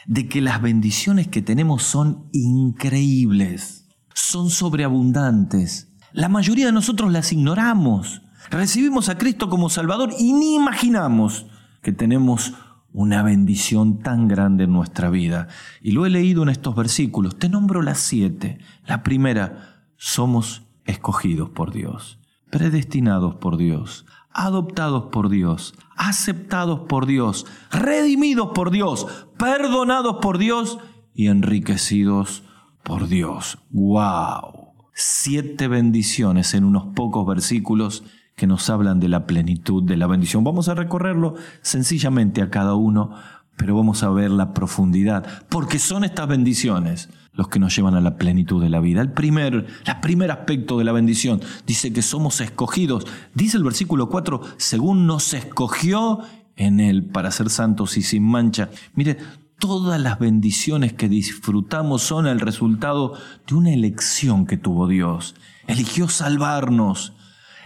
de 0.07 0.29
que 0.29 0.43
las 0.43 0.61
bendiciones 0.61 1.29
que 1.29 1.41
tenemos 1.41 1.83
son 1.83 2.29
increíbles 2.33 3.80
son 4.15 4.51
sobreabundantes. 4.51 5.93
La 6.13 6.29
mayoría 6.29 6.67
de 6.67 6.73
nosotros 6.73 7.13
las 7.13 7.33
ignoramos. 7.33 8.23
Recibimos 8.51 9.09
a 9.09 9.19
Cristo 9.19 9.49
como 9.49 9.69
Salvador 9.69 10.11
y 10.19 10.33
ni 10.33 10.57
imaginamos 10.57 11.47
que 11.83 11.93
tenemos 11.93 12.55
una 12.93 13.23
bendición 13.23 14.01
tan 14.01 14.27
grande 14.27 14.65
en 14.65 14.73
nuestra 14.73 15.11
vida. 15.11 15.49
Y 15.81 15.93
lo 15.93 16.07
he 16.07 16.11
leído 16.11 16.43
en 16.43 16.49
estos 16.49 16.75
versículos. 16.75 17.39
Te 17.39 17.49
nombro 17.49 17.83
las 17.83 17.99
siete. 17.99 18.59
La 18.87 19.03
primera, 19.03 19.85
somos 19.97 20.63
escogidos 20.85 21.51
por 21.51 21.73
Dios, 21.73 22.19
predestinados 22.51 23.37
por 23.37 23.57
Dios, 23.57 24.07
adoptados 24.33 25.05
por 25.13 25.29
Dios, 25.29 25.75
aceptados 25.97 26.81
por 26.89 27.07
Dios, 27.07 27.47
redimidos 27.71 28.51
por 28.55 28.71
Dios, 28.71 29.07
perdonados 29.37 30.17
por 30.21 30.39
Dios 30.39 30.79
y 31.15 31.29
enriquecidos 31.29 32.43
por 32.83 33.09
Dios, 33.09 33.59
wow. 33.71 34.71
Siete 34.93 35.69
bendiciones 35.69 36.55
en 36.55 36.65
unos 36.65 36.95
pocos 36.95 37.27
versículos 37.27 38.05
que 38.37 38.47
nos 38.47 38.69
hablan 38.71 39.01
de 39.01 39.09
la 39.09 39.27
plenitud 39.27 39.83
de 39.83 39.97
la 39.97 40.07
bendición. 40.07 40.45
Vamos 40.45 40.69
a 40.69 40.75
recorrerlo 40.75 41.35
sencillamente 41.63 42.43
a 42.43 42.51
cada 42.51 42.75
uno, 42.75 43.15
pero 43.57 43.77
vamos 43.77 44.03
a 44.03 44.11
ver 44.11 44.31
la 44.31 44.55
profundidad, 44.55 45.45
porque 45.49 45.79
son 45.79 46.05
estas 46.05 46.27
bendiciones 46.27 47.11
los 47.35 47.49
que 47.49 47.59
nos 47.59 47.75
llevan 47.77 47.95
a 47.95 48.01
la 48.01 48.17
plenitud 48.17 48.63
de 48.63 48.71
la 48.71 48.81
vida. 48.81 49.01
El 49.01 49.13
primer, 49.13 49.67
el 49.85 50.01
primer 50.01 50.31
aspecto 50.31 50.79
de 50.79 50.85
la 50.85 50.93
bendición 50.93 51.41
dice 51.67 51.93
que 51.93 52.03
somos 52.03 52.41
escogidos. 52.41 53.07
Dice 53.35 53.57
el 53.57 53.65
versículo 53.65 54.09
4, 54.09 54.41
según 54.57 55.07
nos 55.07 55.33
escogió 55.35 56.21
en 56.57 56.81
Él 56.81 57.05
para 57.05 57.31
ser 57.31 57.49
santos 57.51 57.97
y 57.97 58.03
sin 58.03 58.23
mancha. 58.23 58.71
Mire, 58.95 59.19
Todas 59.61 60.01
las 60.01 60.19
bendiciones 60.19 60.95
que 60.95 61.07
disfrutamos 61.07 62.01
son 62.01 62.27
el 62.27 62.41
resultado 62.41 63.19
de 63.47 63.55
una 63.55 63.75
elección 63.75 64.47
que 64.47 64.57
tuvo 64.57 64.89
Dios. 64.89 65.35
Eligió 65.67 66.09
salvarnos, 66.09 67.13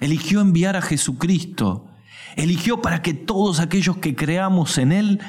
eligió 0.01 0.41
enviar 0.41 0.75
a 0.77 0.83
Jesucristo, 0.83 1.87
eligió 2.35 2.83
para 2.83 3.01
que 3.01 3.15
todos 3.15 3.61
aquellos 3.61 3.99
que 3.99 4.17
creamos 4.17 4.77
en 4.79 4.91
Él, 4.91 5.21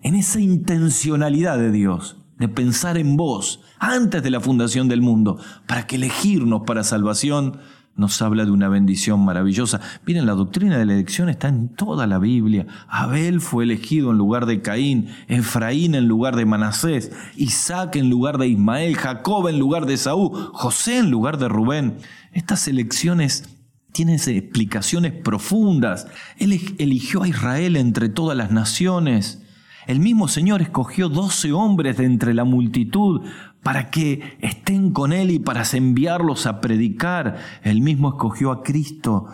en 0.00 0.14
esa 0.14 0.40
intencionalidad 0.40 1.56
de 1.56 1.70
Dios, 1.70 2.18
de 2.38 2.48
pensar 2.48 2.98
en 2.98 3.16
vos 3.16 3.60
antes 3.78 4.22
de 4.22 4.30
la 4.30 4.40
fundación 4.40 4.88
del 4.88 5.00
mundo, 5.00 5.40
para 5.66 5.86
que 5.86 5.96
elegirnos 5.96 6.64
para 6.66 6.84
salvación, 6.84 7.60
nos 8.00 8.20
habla 8.22 8.44
de 8.44 8.50
una 8.50 8.68
bendición 8.68 9.24
maravillosa. 9.24 9.80
Miren, 10.06 10.26
la 10.26 10.32
doctrina 10.32 10.78
de 10.78 10.86
la 10.86 10.94
elección 10.94 11.28
está 11.28 11.48
en 11.48 11.68
toda 11.68 12.06
la 12.06 12.18
Biblia. 12.18 12.66
Abel 12.88 13.40
fue 13.40 13.64
elegido 13.64 14.10
en 14.10 14.18
lugar 14.18 14.46
de 14.46 14.62
Caín, 14.62 15.08
Efraín 15.28 15.94
en 15.94 16.08
lugar 16.08 16.34
de 16.34 16.46
Manasés, 16.46 17.12
Isaac 17.36 17.96
en 17.96 18.08
lugar 18.08 18.38
de 18.38 18.48
Ismael, 18.48 18.96
Jacob 18.96 19.48
en 19.48 19.58
lugar 19.58 19.86
de 19.86 19.98
Saúl, 19.98 20.30
José 20.52 20.98
en 20.98 21.10
lugar 21.10 21.38
de 21.38 21.48
Rubén. 21.48 21.98
Estas 22.32 22.66
elecciones 22.66 23.44
tienen 23.92 24.16
explicaciones 24.16 25.12
profundas. 25.12 26.06
Él 26.38 26.58
eligió 26.78 27.22
a 27.22 27.28
Israel 27.28 27.76
entre 27.76 28.08
todas 28.08 28.36
las 28.36 28.50
naciones. 28.50 29.42
El 29.86 30.00
mismo 30.00 30.28
Señor 30.28 30.62
escogió 30.62 31.08
doce 31.08 31.52
hombres 31.52 31.96
de 31.96 32.04
entre 32.04 32.32
la 32.32 32.44
multitud 32.44 33.22
para 33.62 33.90
que 33.90 34.38
estén 34.40 34.92
con 34.92 35.12
Él 35.12 35.30
y 35.30 35.38
para 35.38 35.64
enviarlos 35.72 36.46
a 36.46 36.60
predicar. 36.60 37.36
Él 37.62 37.82
mismo 37.82 38.10
escogió 38.10 38.52
a 38.52 38.62
Cristo 38.62 39.26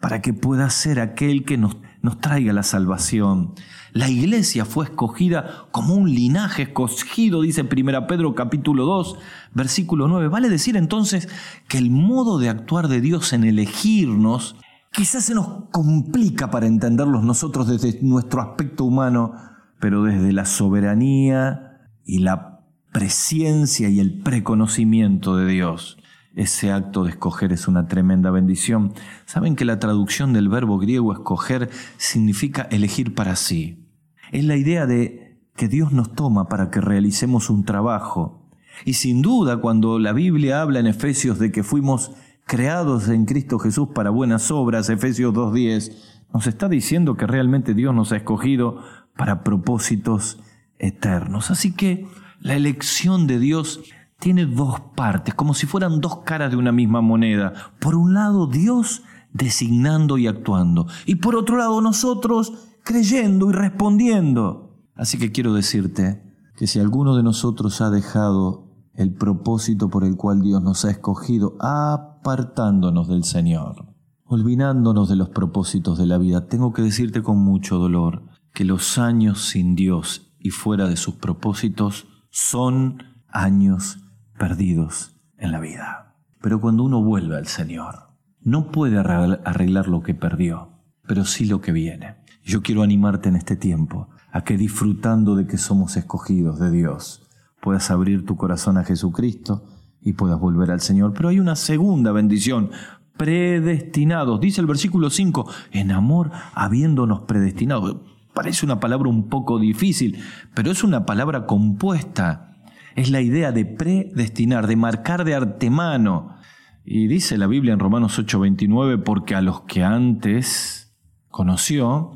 para 0.00 0.20
que 0.20 0.34
pueda 0.34 0.68
ser 0.70 1.00
aquel 1.00 1.44
que 1.44 1.56
nos, 1.56 1.76
nos 2.02 2.20
traiga 2.20 2.52
la 2.52 2.62
salvación. 2.62 3.54
La 3.92 4.10
iglesia 4.10 4.64
fue 4.64 4.84
escogida 4.84 5.66
como 5.70 5.94
un 5.94 6.12
linaje 6.12 6.64
escogido, 6.64 7.42
dice 7.42 7.62
1 7.62 8.06
Pedro 8.06 8.34
capítulo 8.34 8.84
2, 8.84 9.16
versículo 9.54 10.08
9. 10.08 10.28
Vale 10.28 10.48
decir 10.48 10.76
entonces 10.76 11.28
que 11.68 11.78
el 11.78 11.90
modo 11.90 12.38
de 12.38 12.48
actuar 12.48 12.88
de 12.88 13.00
Dios 13.00 13.32
en 13.32 13.44
elegirnos 13.44 14.56
quizás 14.92 15.24
se 15.24 15.34
nos 15.34 15.70
complica 15.72 16.50
para 16.50 16.66
entenderlos 16.66 17.24
nosotros 17.24 17.66
desde 17.66 18.00
nuestro 18.02 18.40
aspecto 18.42 18.84
humano, 18.84 19.32
pero 19.80 20.02
desde 20.02 20.32
la 20.32 20.44
soberanía 20.44 21.88
y 22.04 22.18
la 22.18 22.53
presciencia 22.94 23.88
y 23.88 23.98
el 23.98 24.20
preconocimiento 24.20 25.36
de 25.36 25.52
Dios. 25.52 25.98
Ese 26.36 26.70
acto 26.70 27.02
de 27.02 27.10
escoger 27.10 27.52
es 27.52 27.66
una 27.66 27.88
tremenda 27.88 28.30
bendición. 28.30 28.94
Saben 29.26 29.56
que 29.56 29.64
la 29.64 29.80
traducción 29.80 30.32
del 30.32 30.48
verbo 30.48 30.78
griego 30.78 31.12
escoger 31.12 31.70
significa 31.96 32.62
elegir 32.70 33.16
para 33.16 33.34
sí. 33.34 33.84
Es 34.30 34.44
la 34.44 34.56
idea 34.56 34.86
de 34.86 35.40
que 35.56 35.66
Dios 35.66 35.90
nos 35.90 36.12
toma 36.12 36.48
para 36.48 36.70
que 36.70 36.80
realicemos 36.80 37.50
un 37.50 37.64
trabajo. 37.64 38.48
Y 38.84 38.94
sin 38.94 39.22
duda, 39.22 39.56
cuando 39.56 39.98
la 39.98 40.12
Biblia 40.12 40.62
habla 40.62 40.78
en 40.78 40.86
Efesios 40.86 41.40
de 41.40 41.50
que 41.50 41.64
fuimos 41.64 42.12
creados 42.46 43.08
en 43.08 43.24
Cristo 43.24 43.58
Jesús 43.58 43.88
para 43.92 44.10
buenas 44.10 44.52
obras, 44.52 44.88
Efesios 44.88 45.34
2.10, 45.34 45.96
nos 46.32 46.46
está 46.46 46.68
diciendo 46.68 47.16
que 47.16 47.26
realmente 47.26 47.74
Dios 47.74 47.92
nos 47.92 48.12
ha 48.12 48.16
escogido 48.18 48.84
para 49.16 49.42
propósitos 49.42 50.38
eternos. 50.78 51.50
Así 51.50 51.72
que 51.72 52.06
la 52.44 52.54
elección 52.54 53.26
de 53.26 53.38
Dios 53.38 53.80
tiene 54.20 54.44
dos 54.44 54.78
partes, 54.94 55.34
como 55.34 55.54
si 55.54 55.66
fueran 55.66 56.02
dos 56.02 56.18
caras 56.18 56.50
de 56.50 56.58
una 56.58 56.72
misma 56.72 57.00
moneda. 57.00 57.54
Por 57.80 57.96
un 57.96 58.12
lado, 58.12 58.46
Dios 58.46 59.02
designando 59.32 60.18
y 60.18 60.26
actuando. 60.26 60.86
Y 61.06 61.16
por 61.16 61.36
otro 61.36 61.56
lado 61.56 61.80
nosotros 61.80 62.52
creyendo 62.84 63.48
y 63.48 63.54
respondiendo. 63.54 64.78
Así 64.94 65.18
que 65.18 65.32
quiero 65.32 65.54
decirte 65.54 66.22
que 66.56 66.66
si 66.66 66.78
alguno 66.78 67.16
de 67.16 67.22
nosotros 67.22 67.80
ha 67.80 67.88
dejado 67.88 68.70
el 68.92 69.14
propósito 69.14 69.88
por 69.88 70.04
el 70.04 70.16
cual 70.16 70.42
Dios 70.42 70.62
nos 70.62 70.84
ha 70.84 70.90
escogido, 70.90 71.56
apartándonos 71.60 73.08
del 73.08 73.24
Señor, 73.24 73.86
olvidándonos 74.26 75.08
de 75.08 75.16
los 75.16 75.30
propósitos 75.30 75.96
de 75.96 76.06
la 76.06 76.18
vida, 76.18 76.46
tengo 76.46 76.74
que 76.74 76.82
decirte 76.82 77.22
con 77.22 77.38
mucho 77.38 77.78
dolor 77.78 78.22
que 78.52 78.66
los 78.66 78.98
años 78.98 79.46
sin 79.46 79.74
Dios 79.74 80.34
y 80.38 80.50
fuera 80.50 80.86
de 80.88 80.98
sus 80.98 81.14
propósitos 81.14 82.06
son 82.34 83.04
años 83.28 84.00
perdidos 84.36 85.14
en 85.38 85.52
la 85.52 85.60
vida. 85.60 86.16
Pero 86.42 86.60
cuando 86.60 86.82
uno 86.82 87.00
vuelve 87.00 87.36
al 87.36 87.46
Señor, 87.46 88.08
no 88.40 88.72
puede 88.72 88.98
arreglar 88.98 89.86
lo 89.86 90.02
que 90.02 90.14
perdió, 90.14 90.70
pero 91.06 91.24
sí 91.26 91.44
lo 91.44 91.60
que 91.60 91.70
viene. 91.70 92.16
Yo 92.42 92.60
quiero 92.60 92.82
animarte 92.82 93.28
en 93.28 93.36
este 93.36 93.54
tiempo 93.54 94.08
a 94.32 94.42
que 94.42 94.56
disfrutando 94.56 95.36
de 95.36 95.46
que 95.46 95.58
somos 95.58 95.96
escogidos 95.96 96.58
de 96.58 96.72
Dios, 96.72 97.22
puedas 97.60 97.92
abrir 97.92 98.26
tu 98.26 98.36
corazón 98.36 98.78
a 98.78 98.84
Jesucristo 98.84 99.64
y 100.00 100.14
puedas 100.14 100.40
volver 100.40 100.72
al 100.72 100.80
Señor. 100.80 101.12
Pero 101.14 101.28
hay 101.28 101.38
una 101.38 101.54
segunda 101.54 102.10
bendición, 102.10 102.72
predestinados. 103.16 104.40
Dice 104.40 104.60
el 104.60 104.66
versículo 104.66 105.08
5, 105.08 105.48
en 105.70 105.92
amor 105.92 106.32
habiéndonos 106.52 107.20
predestinado. 107.20 108.02
Parece 108.34 108.66
una 108.66 108.80
palabra 108.80 109.08
un 109.08 109.28
poco 109.28 109.58
difícil, 109.58 110.18
pero 110.54 110.72
es 110.72 110.82
una 110.82 111.06
palabra 111.06 111.46
compuesta. 111.46 112.56
Es 112.96 113.10
la 113.10 113.20
idea 113.20 113.52
de 113.52 113.64
predestinar, 113.64 114.66
de 114.66 114.76
marcar 114.76 115.24
de 115.24 115.34
artemano. 115.34 116.36
Y 116.84 117.06
dice 117.06 117.38
la 117.38 117.46
Biblia 117.46 117.72
en 117.72 117.78
Romanos 117.78 118.18
8:29, 118.18 119.02
porque 119.02 119.34
a 119.34 119.40
los 119.40 119.62
que 119.62 119.84
antes 119.84 120.94
conoció, 121.28 122.12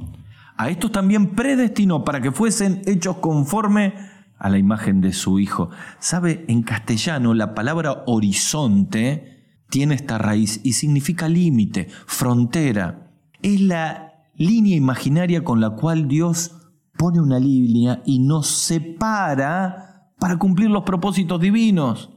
a 0.57 0.69
estos 0.69 0.93
también 0.93 1.35
predestinó 1.35 2.05
para 2.05 2.21
que 2.21 2.33
fuesen 2.33 2.83
hechos 2.87 3.19
conforme 3.19 3.95
a 4.39 4.49
la 4.49 4.59
imagen 4.59 5.01
de 5.01 5.13
su 5.13 5.39
Hijo. 5.39 5.71
¿Sabe? 6.01 6.45
En 6.49 6.63
castellano 6.63 7.33
la 7.35 7.55
palabra 7.55 8.03
horizonte 8.07 9.39
tiene 9.71 9.95
esta 9.95 10.19
raíz 10.19 10.61
y 10.65 10.73
significa 10.73 11.29
límite, 11.29 11.89
frontera. 12.07 13.13
Es 13.43 13.61
la 13.61 14.08
línea 14.39 14.77
imaginaria 14.77 15.45
con 15.45 15.61
la 15.61 15.71
cual 15.71 16.09
Dios 16.09 16.53
pone 16.97 17.21
una 17.21 17.39
línea 17.39 18.03
y 18.07 18.21
nos 18.21 18.47
separa 18.47 20.13
para 20.19 20.39
cumplir 20.39 20.71
los 20.71 20.85
propósitos 20.85 21.41
divinos. 21.41 22.11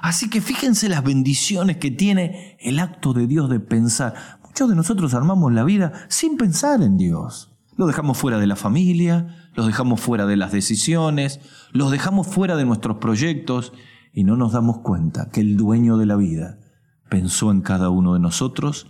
Así 0.00 0.30
que 0.30 0.40
fíjense 0.40 0.88
las 0.88 1.04
bendiciones 1.04 1.76
que 1.76 1.90
tiene 1.90 2.56
el 2.60 2.78
acto 2.78 3.12
de 3.12 3.26
Dios 3.26 3.50
de 3.50 3.60
pensar. 3.60 4.14
Muchos 4.44 4.68
de 4.68 4.76
nosotros 4.76 5.14
armamos 5.14 5.52
la 5.52 5.64
vida 5.64 5.92
sin 6.08 6.36
pensar 6.36 6.82
en 6.82 6.96
Dios. 6.96 7.52
Lo 7.76 7.86
dejamos 7.86 8.16
fuera 8.16 8.38
de 8.38 8.46
la 8.46 8.56
familia, 8.56 9.50
los 9.54 9.66
dejamos 9.66 10.00
fuera 10.00 10.26
de 10.26 10.36
las 10.36 10.52
decisiones, 10.52 11.40
los 11.72 11.90
dejamos 11.90 12.26
fuera 12.26 12.56
de 12.56 12.64
nuestros 12.64 12.98
proyectos 12.98 13.72
y 14.12 14.24
no 14.24 14.36
nos 14.36 14.52
damos 14.52 14.78
cuenta 14.78 15.30
que 15.30 15.40
el 15.40 15.56
dueño 15.56 15.98
de 15.98 16.06
la 16.06 16.16
vida 16.16 16.58
pensó 17.10 17.50
en 17.50 17.60
cada 17.60 17.90
uno 17.90 18.14
de 18.14 18.20
nosotros 18.20 18.86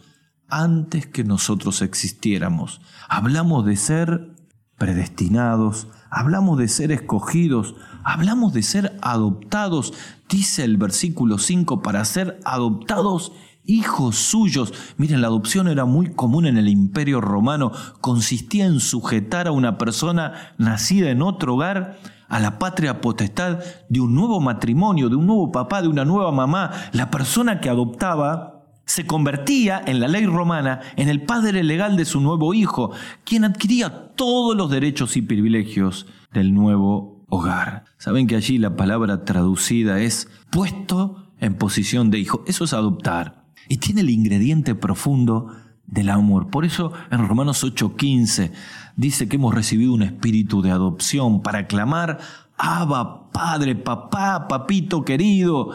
antes 0.49 1.07
que 1.07 1.25
nosotros 1.25 1.83
existiéramos. 1.83 2.81
Hablamos 3.09 3.65
de 3.67 3.77
ser 3.77 4.31
predestinados, 4.77 5.89
hablamos 6.11 6.59
de 6.59 6.69
ser 6.69 6.93
escogidos, 6.93 7.75
hablamos 8.05 8.53
de 8.53 8.63
ser 8.63 8.99
adoptados, 9.03 9.93
dice 10.29 10.65
el 10.65 10.77
versículo 10.77 11.39
5, 11.39 11.83
para 11.83 12.05
ser 12.05 12.39
adoptados 12.45 13.33
hijos 13.65 14.17
suyos. 14.17 14.73
Miren, 14.97 15.21
la 15.21 15.27
adopción 15.27 15.69
era 15.69 15.85
muy 15.85 16.13
común 16.13 16.47
en 16.47 16.57
el 16.57 16.69
imperio 16.69 17.21
romano, 17.21 17.73
consistía 18.01 18.67
en 18.67 18.81
sujetar 18.81 19.49
a 19.49 19.53
una 19.53 19.79
persona 19.79 20.55
nacida 20.59 21.11
en 21.11 21.23
otro 21.23 21.55
hogar 21.55 21.99
a 22.29 22.41
la 22.41 22.59
patria 22.59 23.01
potestad 23.01 23.61
de 23.89 24.01
un 24.01 24.15
nuevo 24.15 24.41
matrimonio, 24.41 25.09
de 25.09 25.17
un 25.17 25.27
nuevo 25.27 25.53
papá, 25.53 25.83
de 25.83 25.89
una 25.89 26.05
nueva 26.05 26.33
mamá. 26.33 26.71
La 26.93 27.11
persona 27.11 27.61
que 27.61 27.69
adoptaba 27.69 28.56
se 28.87 29.05
convertía 29.05 29.83
en 29.85 30.01
la 30.01 30.09
ley 30.09 30.27
romana 30.27 30.81
en 30.97 31.09
el 31.09 31.23
padre 31.23 31.63
legal 31.63 31.97
de 31.97 32.05
su 32.05 32.21
nuevo 32.21 32.55
hijo, 32.55 32.93
quien 33.25 33.45
adquiría 33.45 34.15
todos 34.15 34.57
los 34.57 34.71
derechos 34.71 35.17
y 35.17 35.23
privilegios 35.23 36.07
del 36.33 36.55
nuevo 36.55 37.25
hogar. 37.29 37.85
Saben 37.99 38.27
que 38.27 38.37
allí 38.37 38.59
la 38.59 38.77
palabra 38.77 39.25
traducida 39.25 40.01
es 40.01 40.29
puesto 40.51 41.33
en 41.41 41.55
posición 41.55 42.11
de 42.11 42.21
hijo. 42.21 42.45
Eso 42.47 42.65
es 42.65 42.73
adoptar. 42.73 43.45
Y 43.69 43.79
tiene 43.79 44.03
el 44.03 44.11
ingrediente 44.11 44.77
profundo 44.77 45.49
del 45.87 46.09
amor. 46.11 46.49
Por 46.51 46.65
eso 46.65 46.93
en 47.11 47.27
Romanos 47.27 47.65
8:15 47.65 48.53
dice 48.97 49.29
que 49.29 49.37
hemos 49.37 49.55
recibido 49.55 49.93
un 49.93 50.03
espíritu 50.03 50.63
de 50.63 50.71
adopción 50.71 51.43
para 51.43 51.67
clamar, 51.67 52.19
Abba, 52.57 53.31
Padre, 53.33 53.75
Papá, 53.75 54.47
Papito 54.49 55.05
querido. 55.05 55.73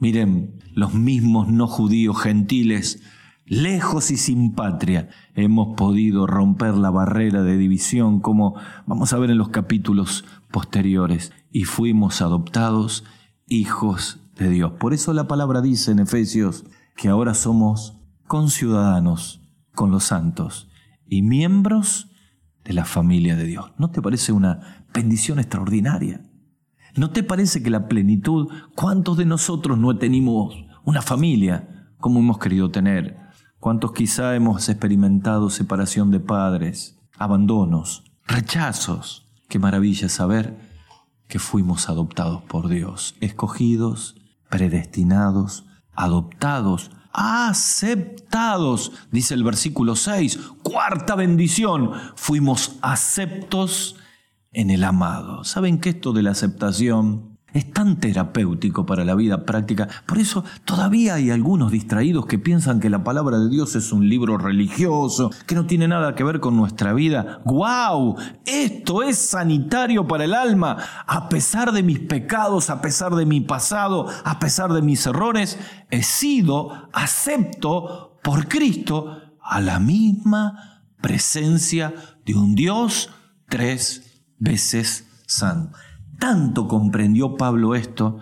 Miren, 0.00 0.60
los 0.74 0.94
mismos 0.94 1.48
no 1.48 1.66
judíos 1.66 2.20
gentiles, 2.20 3.02
lejos 3.46 4.10
y 4.10 4.16
sin 4.16 4.54
patria, 4.54 5.08
hemos 5.34 5.76
podido 5.76 6.26
romper 6.26 6.74
la 6.74 6.90
barrera 6.90 7.42
de 7.42 7.56
división, 7.56 8.20
como 8.20 8.54
vamos 8.86 9.12
a 9.12 9.18
ver 9.18 9.30
en 9.30 9.38
los 9.38 9.48
capítulos 9.48 10.24
posteriores, 10.52 11.32
y 11.50 11.64
fuimos 11.64 12.22
adoptados 12.22 13.04
hijos 13.46 14.20
de 14.36 14.50
Dios. 14.50 14.72
Por 14.78 14.94
eso 14.94 15.12
la 15.12 15.26
palabra 15.26 15.62
dice 15.62 15.90
en 15.90 15.98
Efesios 15.98 16.64
que 16.96 17.08
ahora 17.08 17.34
somos 17.34 17.98
conciudadanos 18.26 19.42
con 19.74 19.90
los 19.90 20.04
santos 20.04 20.70
y 21.06 21.22
miembros 21.22 22.10
de 22.64 22.74
la 22.74 22.84
familia 22.84 23.34
de 23.34 23.44
Dios. 23.44 23.72
¿No 23.78 23.90
te 23.90 24.02
parece 24.02 24.32
una 24.32 24.86
bendición 24.92 25.38
extraordinaria? 25.38 26.22
¿No 26.98 27.10
te 27.10 27.22
parece 27.22 27.62
que 27.62 27.70
la 27.70 27.86
plenitud, 27.86 28.48
cuántos 28.74 29.16
de 29.16 29.24
nosotros 29.24 29.78
no 29.78 29.96
tenemos 29.98 30.56
una 30.84 31.00
familia 31.00 31.92
como 31.98 32.18
hemos 32.18 32.38
querido 32.38 32.72
tener? 32.72 33.16
¿Cuántos 33.60 33.92
quizá 33.92 34.34
hemos 34.34 34.68
experimentado 34.68 35.48
separación 35.48 36.10
de 36.10 36.18
padres, 36.18 36.98
abandonos, 37.16 38.02
rechazos? 38.26 39.28
Qué 39.48 39.60
maravilla 39.60 40.08
saber 40.08 40.58
que 41.28 41.38
fuimos 41.38 41.88
adoptados 41.88 42.42
por 42.42 42.66
Dios, 42.66 43.14
escogidos, 43.20 44.16
predestinados, 44.50 45.66
adoptados, 45.94 46.90
aceptados, 47.12 48.90
dice 49.12 49.34
el 49.34 49.44
versículo 49.44 49.94
6, 49.94 50.36
cuarta 50.64 51.14
bendición, 51.14 51.92
fuimos 52.16 52.76
aceptos 52.82 53.94
en 54.52 54.70
el 54.70 54.84
amado. 54.84 55.44
¿Saben 55.44 55.78
que 55.78 55.90
esto 55.90 56.12
de 56.12 56.22
la 56.22 56.30
aceptación 56.30 57.38
es 57.52 57.72
tan 57.72 57.98
terapéutico 57.98 58.86
para 58.86 59.04
la 59.04 59.14
vida 59.14 59.44
práctica? 59.44 59.88
Por 60.06 60.18
eso 60.18 60.44
todavía 60.64 61.14
hay 61.14 61.30
algunos 61.30 61.72
distraídos 61.72 62.26
que 62.26 62.38
piensan 62.38 62.80
que 62.80 62.90
la 62.90 63.04
palabra 63.04 63.38
de 63.38 63.48
Dios 63.48 63.74
es 63.76 63.92
un 63.92 64.08
libro 64.08 64.38
religioso, 64.38 65.30
que 65.46 65.54
no 65.54 65.66
tiene 65.66 65.88
nada 65.88 66.14
que 66.14 66.24
ver 66.24 66.40
con 66.40 66.56
nuestra 66.56 66.92
vida. 66.92 67.40
¡Guau! 67.44 68.16
Esto 68.44 69.02
es 69.02 69.18
sanitario 69.18 70.06
para 70.06 70.24
el 70.24 70.34
alma. 70.34 70.76
A 71.06 71.28
pesar 71.28 71.72
de 71.72 71.82
mis 71.82 72.00
pecados, 72.00 72.70
a 72.70 72.80
pesar 72.80 73.14
de 73.14 73.26
mi 73.26 73.40
pasado, 73.40 74.06
a 74.24 74.38
pesar 74.38 74.72
de 74.72 74.82
mis 74.82 75.06
errores, 75.06 75.58
he 75.90 76.02
sido, 76.02 76.88
acepto 76.92 78.18
por 78.22 78.48
Cristo 78.48 79.22
a 79.42 79.60
la 79.60 79.78
misma 79.78 80.82
presencia 81.00 81.94
de 82.26 82.34
un 82.34 82.54
Dios 82.54 83.10
tres 83.48 84.07
veces 84.38 85.08
santo. 85.26 85.76
Tanto 86.18 86.66
comprendió 86.66 87.36
Pablo 87.36 87.74
esto 87.74 88.18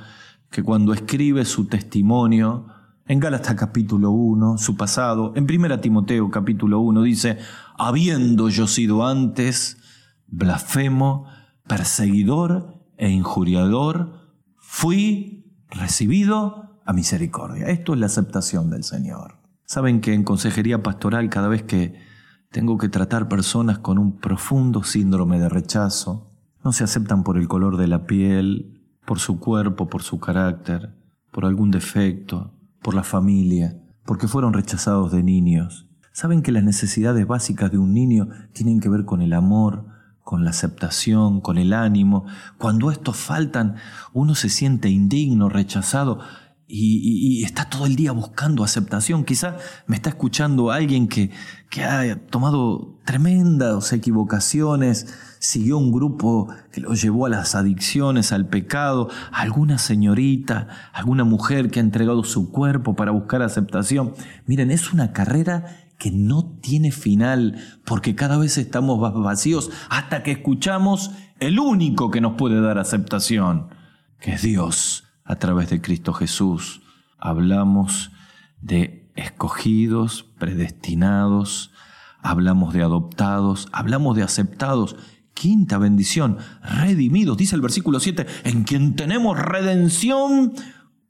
que 0.50 0.62
cuando 0.62 0.92
escribe 0.92 1.44
su 1.44 1.66
testimonio 1.66 2.66
en 3.06 3.20
Gálatas 3.20 3.54
capítulo 3.54 4.10
1, 4.10 4.58
su 4.58 4.76
pasado, 4.76 5.32
en 5.36 5.44
1 5.44 5.80
Timoteo 5.80 6.30
capítulo 6.30 6.80
1 6.80 7.02
dice, 7.02 7.38
habiendo 7.78 8.48
yo 8.48 8.66
sido 8.66 9.06
antes 9.06 9.78
blasfemo, 10.26 11.26
perseguidor 11.66 12.82
e 12.96 13.10
injuriador, 13.10 14.34
fui 14.56 15.54
recibido 15.70 16.80
a 16.84 16.92
misericordia. 16.92 17.66
Esto 17.66 17.94
es 17.94 18.00
la 18.00 18.06
aceptación 18.06 18.70
del 18.70 18.84
Señor. 18.84 19.38
Saben 19.64 20.00
que 20.00 20.14
en 20.14 20.24
consejería 20.24 20.82
pastoral 20.82 21.28
cada 21.28 21.48
vez 21.48 21.62
que 21.62 21.94
tengo 22.50 22.78
que 22.78 22.88
tratar 22.88 23.28
personas 23.28 23.78
con 23.78 23.98
un 23.98 24.18
profundo 24.18 24.82
síndrome 24.82 25.38
de 25.38 25.48
rechazo. 25.48 26.30
No 26.64 26.72
se 26.72 26.84
aceptan 26.84 27.22
por 27.22 27.38
el 27.38 27.48
color 27.48 27.76
de 27.76 27.86
la 27.86 28.06
piel, 28.06 28.80
por 29.04 29.18
su 29.18 29.38
cuerpo, 29.38 29.88
por 29.88 30.02
su 30.02 30.18
carácter, 30.18 30.94
por 31.30 31.44
algún 31.44 31.70
defecto, 31.70 32.52
por 32.82 32.94
la 32.94 33.04
familia, 33.04 33.80
porque 34.04 34.28
fueron 34.28 34.52
rechazados 34.52 35.12
de 35.12 35.22
niños. 35.22 35.86
Saben 36.12 36.42
que 36.42 36.52
las 36.52 36.64
necesidades 36.64 37.26
básicas 37.26 37.70
de 37.70 37.78
un 37.78 37.92
niño 37.92 38.28
tienen 38.52 38.80
que 38.80 38.88
ver 38.88 39.04
con 39.04 39.20
el 39.22 39.32
amor, 39.32 39.84
con 40.26 40.44
la 40.44 40.50
aceptación, 40.50 41.40
con 41.40 41.56
el 41.58 41.72
ánimo. 41.72 42.26
Cuando 42.58 42.90
estos 42.90 43.16
faltan, 43.16 43.76
uno 44.12 44.34
se 44.34 44.48
siente 44.48 44.88
indigno, 44.88 45.48
rechazado. 45.48 46.18
Y, 46.68 47.44
está 47.44 47.68
todo 47.68 47.86
el 47.86 47.96
día 47.96 48.12
buscando 48.12 48.64
aceptación. 48.64 49.24
Quizá 49.24 49.56
me 49.86 49.96
está 49.96 50.10
escuchando 50.10 50.70
alguien 50.70 51.08
que, 51.08 51.30
que 51.70 51.84
ha 51.84 52.16
tomado 52.26 52.98
tremendas 53.04 53.92
equivocaciones, 53.92 55.14
siguió 55.38 55.78
un 55.78 55.92
grupo 55.92 56.48
que 56.72 56.80
lo 56.80 56.94
llevó 56.94 57.26
a 57.26 57.28
las 57.28 57.54
adicciones, 57.54 58.32
al 58.32 58.48
pecado, 58.48 59.08
alguna 59.32 59.78
señorita, 59.78 60.68
alguna 60.92 61.24
mujer 61.24 61.70
que 61.70 61.78
ha 61.78 61.82
entregado 61.82 62.24
su 62.24 62.50
cuerpo 62.50 62.96
para 62.96 63.12
buscar 63.12 63.42
aceptación. 63.42 64.14
Miren, 64.46 64.70
es 64.70 64.92
una 64.92 65.12
carrera 65.12 65.82
que 65.98 66.10
no 66.10 66.44
tiene 66.60 66.90
final, 66.90 67.58
porque 67.84 68.14
cada 68.14 68.36
vez 68.36 68.58
estamos 68.58 69.00
vacíos 69.22 69.70
hasta 69.88 70.22
que 70.22 70.32
escuchamos 70.32 71.12
el 71.38 71.58
único 71.58 72.10
que 72.10 72.20
nos 72.20 72.34
puede 72.34 72.60
dar 72.60 72.78
aceptación, 72.78 73.68
que 74.20 74.32
es 74.34 74.42
Dios 74.42 75.05
a 75.26 75.36
través 75.36 75.70
de 75.70 75.80
Cristo 75.80 76.12
Jesús. 76.12 76.82
Hablamos 77.18 78.12
de 78.60 79.10
escogidos, 79.16 80.24
predestinados, 80.38 81.72
hablamos 82.22 82.72
de 82.72 82.82
adoptados, 82.82 83.68
hablamos 83.72 84.16
de 84.16 84.22
aceptados. 84.22 84.96
Quinta 85.34 85.76
bendición, 85.76 86.38
redimidos, 86.62 87.36
dice 87.36 87.56
el 87.56 87.60
versículo 87.60 88.00
7, 88.00 88.26
en 88.44 88.64
quien 88.64 88.96
tenemos 88.96 89.38
redención 89.38 90.54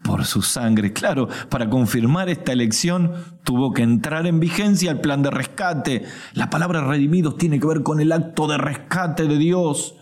por 0.02 0.24
su 0.24 0.42
sangre. 0.42 0.92
Claro, 0.92 1.28
para 1.48 1.70
confirmar 1.70 2.28
esta 2.28 2.52
elección 2.52 3.12
tuvo 3.44 3.72
que 3.72 3.82
entrar 3.82 4.26
en 4.26 4.40
vigencia 4.40 4.90
el 4.90 5.00
plan 5.00 5.22
de 5.22 5.30
rescate. 5.30 6.04
La 6.32 6.50
palabra 6.50 6.84
redimidos 6.84 7.36
tiene 7.36 7.60
que 7.60 7.66
ver 7.66 7.82
con 7.82 8.00
el 8.00 8.12
acto 8.12 8.46
de 8.48 8.58
rescate 8.58 9.26
de 9.26 9.38
Dios 9.38 9.94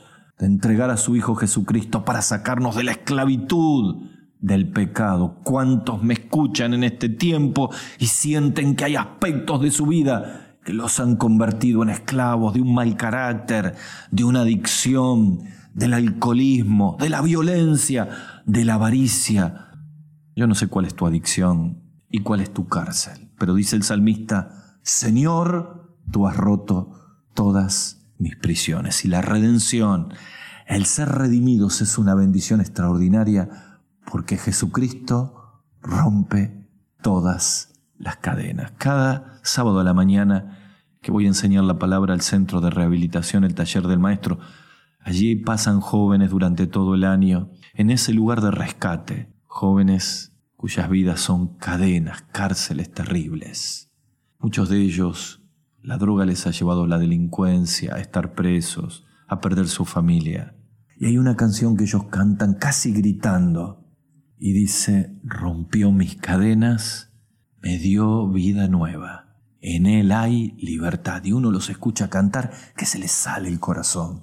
de 0.45 0.51
entregar 0.51 0.91
a 0.91 0.99
su 0.99 1.17
Hijo 1.17 1.35
Jesucristo 1.35 2.05
para 2.05 2.21
sacarnos 2.21 2.77
de 2.77 2.85
la 2.85 2.91
esclavitud 2.93 3.97
del 4.41 4.69
pecado. 4.69 5.41
¿Cuántos 5.43 6.03
me 6.03 6.13
escuchan 6.13 6.75
en 6.75 6.85
este 6.85 7.09
tiempo 7.09 7.71
y 7.99 8.09
sienten 8.09 8.77
que 8.77 8.85
hay 8.85 8.97
aspectos 8.97 9.63
de 9.63 9.71
su 9.71 9.87
vida 9.87 10.59
que 10.63 10.75
los 10.75 11.01
han 11.01 11.17
convertido 11.17 11.83
en 11.83 11.89
esclavos 11.89 12.53
de 12.53 12.61
un 12.61 12.75
mal 12.75 12.95
carácter, 12.99 13.75
de 14.11 14.25
una 14.25 14.43
adicción, 14.43 15.41
del 15.73 15.95
alcoholismo, 15.95 16.99
de 17.01 17.09
la 17.09 17.23
violencia, 17.23 18.11
de 18.45 18.67
la 18.67 18.75
avaricia? 18.75 19.71
Yo 20.37 20.47
no 20.47 20.55
sé 20.55 20.67
cuál 20.67 20.85
es 20.85 20.95
tu 20.95 21.07
adicción 21.07 21.83
y 22.11 22.21
cuál 22.21 22.41
es 22.41 22.53
tu 22.53 22.69
cárcel, 22.69 23.31
pero 23.39 23.55
dice 23.55 23.77
el 23.77 23.83
salmista, 23.83 24.77
Señor, 24.83 25.97
tú 26.13 26.29
has 26.29 26.37
roto 26.37 26.91
todas 27.33 28.04
mis 28.25 28.37
prisiones. 28.37 29.05
Y 29.05 29.09
la 29.09 29.21
redención, 29.21 30.15
el 30.67 30.87
ser 30.87 31.11
redimidos 31.11 31.83
es 31.83 31.99
una 31.99 32.15
bendición 32.15 32.61
extraordinaria 32.61 33.81
porque 34.11 34.39
Jesucristo 34.39 35.63
rompe 35.83 36.67
todas 37.03 37.73
las 37.99 38.17
cadenas. 38.17 38.73
Cada 38.79 39.39
sábado 39.43 39.79
a 39.81 39.85
la 39.85 39.93
mañana 39.93 40.59
que 41.03 41.13
voy 41.13 41.27
a 41.27 41.29
enseñar 41.29 41.65
la 41.65 41.79
palabra 41.79 42.15
al 42.15 42.23
centro 42.23 42.63
de 42.63 42.71
rehabilitación, 42.71 43.45
el 43.45 43.55
taller 43.55 43.87
del 43.87 43.99
maestro, 43.99 44.39
allí 45.01 45.37
pasan 45.37 45.81
jóvenes 45.81 46.31
durante 46.31 46.67
todo 46.67 46.95
el 46.95 47.05
año, 47.05 47.51
en 47.75 47.91
ese 47.91 48.15
lugar 48.15 48.41
de 48.41 48.51
rescate, 48.51 49.35
jóvenes 49.45 50.33
cuyas 50.57 50.89
vidas 50.89 51.21
son 51.21 51.59
cadenas, 51.59 52.23
cárceles 52.33 52.91
terribles. 52.91 53.91
Muchos 54.39 54.71
de 54.71 54.81
ellos 54.81 55.44
la 55.85 55.99
droga 55.99 56.25
les 56.25 56.47
ha 56.47 56.51
llevado 56.51 56.85
a 56.85 56.89
la 56.89 56.99
delincuencia, 56.99 57.95
a 57.95 58.01
estar 58.01 58.33
presos, 58.33 59.05
a 59.29 59.43
perder 59.43 59.69
su 59.69 59.85
familia. 59.85 60.57
Y 60.99 61.05
hay 61.05 61.19
una 61.19 61.37
canción 61.37 61.77
que 61.77 61.85
ellos 61.85 62.05
cantan 62.05 62.55
casi 62.55 62.93
gritando 62.93 63.85
y 64.39 64.53
dice, 64.53 65.21
rompió 65.23 65.93
mis 65.93 66.17
cadenas, 66.17 67.13
me 67.61 67.79
dio 67.79 68.31
vida 68.31 68.67
nueva. 68.67 69.37
En 69.61 69.85
él 69.85 70.13
hay 70.13 70.57
libertad. 70.59 71.23
Y 71.23 71.33
uno 71.33 71.51
los 71.51 71.69
escucha 71.69 72.09
cantar 72.09 72.53
que 72.77 72.87
se 72.87 72.99
les 72.99 73.13
sale 73.13 73.51
el 73.51 73.61
corazón. 73.61 74.23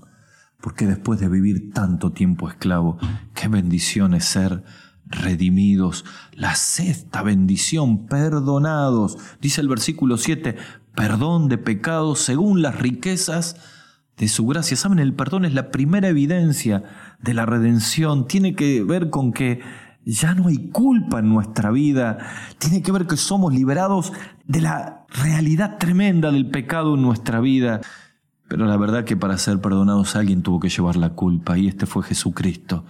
Porque 0.62 0.88
después 0.88 1.20
de 1.20 1.30
vivir 1.30 1.72
tanto 1.74 2.12
tiempo 2.12 2.50
esclavo, 2.50 2.98
qué 3.36 3.48
bendición 3.48 4.16
es 4.16 4.26
ser 4.26 4.64
redimidos. 5.06 6.06
La 6.34 6.56
sexta 6.56 7.22
bendición, 7.22 8.08
perdonados. 8.08 9.18
Dice 9.42 9.62
el 9.62 9.68
versículo 9.68 10.18
7, 10.18 10.58
perdón 10.96 11.48
de 11.48 11.58
pecados 11.58 12.20
según 12.20 12.62
las 12.62 12.80
riquezas 12.80 13.56
de 14.18 14.28
su 14.28 14.46
gracia. 14.46 14.78
Saben, 14.78 15.00
el 15.00 15.14
perdón 15.14 15.46
es 15.46 15.54
la 15.54 15.72
primera 15.72 16.10
evidencia 16.10 16.84
de 17.20 17.34
la 17.34 17.46
redención. 17.46 18.28
Tiene 18.28 18.56
que 18.56 18.84
ver 18.84 19.10
con 19.10 19.34
que 19.34 19.62
ya 20.06 20.34
no 20.34 20.48
hay 20.48 20.70
culpa 20.70 21.20
en 21.20 21.30
nuestra 21.30 21.72
vida. 21.72 22.18
Tiene 22.58 22.82
que 22.82 22.92
ver 22.92 23.08
que 23.08 23.18
somos 23.18 23.54
liberados 23.54 24.14
de 24.46 24.62
la 24.62 25.06
realidad 25.10 25.78
tremenda 25.78 26.32
del 26.32 26.50
pecado 26.50 26.96
en 26.96 27.02
nuestra 27.02 27.40
vida. 27.40 27.82
Pero 28.48 28.66
la 28.66 28.78
verdad 28.78 29.06
que 29.06 29.16
para 29.16 29.38
ser 29.38 29.62
perdonados 29.62 30.16
alguien 30.16 30.44
tuvo 30.44 30.60
que 30.60 30.70
llevar 30.70 30.98
la 30.98 31.12
culpa 31.12 31.58
y 31.58 31.68
este 31.68 31.86
fue 31.86 32.04
Jesucristo, 32.04 32.86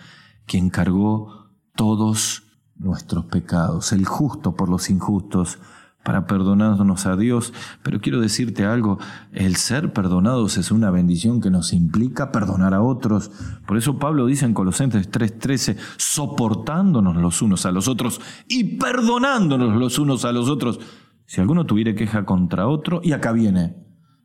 quien 0.46 0.70
cargó 0.70 1.52
todos 1.76 2.44
nuestros 2.76 3.26
pecados, 3.26 3.92
el 3.92 4.06
justo 4.06 4.56
por 4.56 4.70
los 4.70 4.90
injustos, 4.90 5.60
para 6.04 6.26
perdonarnos 6.26 7.06
a 7.06 7.16
Dios, 7.16 7.54
pero 7.84 8.02
quiero 8.02 8.20
decirte 8.20 8.66
algo, 8.66 9.00
el 9.32 9.56
ser 9.56 9.94
perdonados 9.94 10.58
es 10.58 10.72
una 10.72 10.90
bendición 10.90 11.42
que 11.42 11.50
nos 11.50 11.74
implica 11.74 12.32
perdonar 12.32 12.74
a 12.74 12.82
otros. 12.82 13.32
Por 13.68 13.78
eso 13.78 14.00
Pablo 14.00 14.26
dice 14.26 14.46
en 14.46 14.54
Colosenses 14.54 15.10
3:13, 15.12 15.78
soportándonos 15.98 17.16
los 17.18 17.42
unos 17.42 17.66
a 17.66 17.72
los 17.72 17.88
otros 17.88 18.20
y 18.48 18.78
perdonándonos 18.78 19.76
los 19.76 20.00
unos 20.00 20.26
a 20.26 20.32
los 20.32 20.50
otros. 20.50 20.80
Si 21.26 21.40
alguno 21.40 21.66
tuviera 21.66 21.96
queja 21.96 22.26
contra 22.26 22.68
otro, 22.68 23.00
y 23.04 23.14
acá 23.14 23.32
viene, 23.32 23.76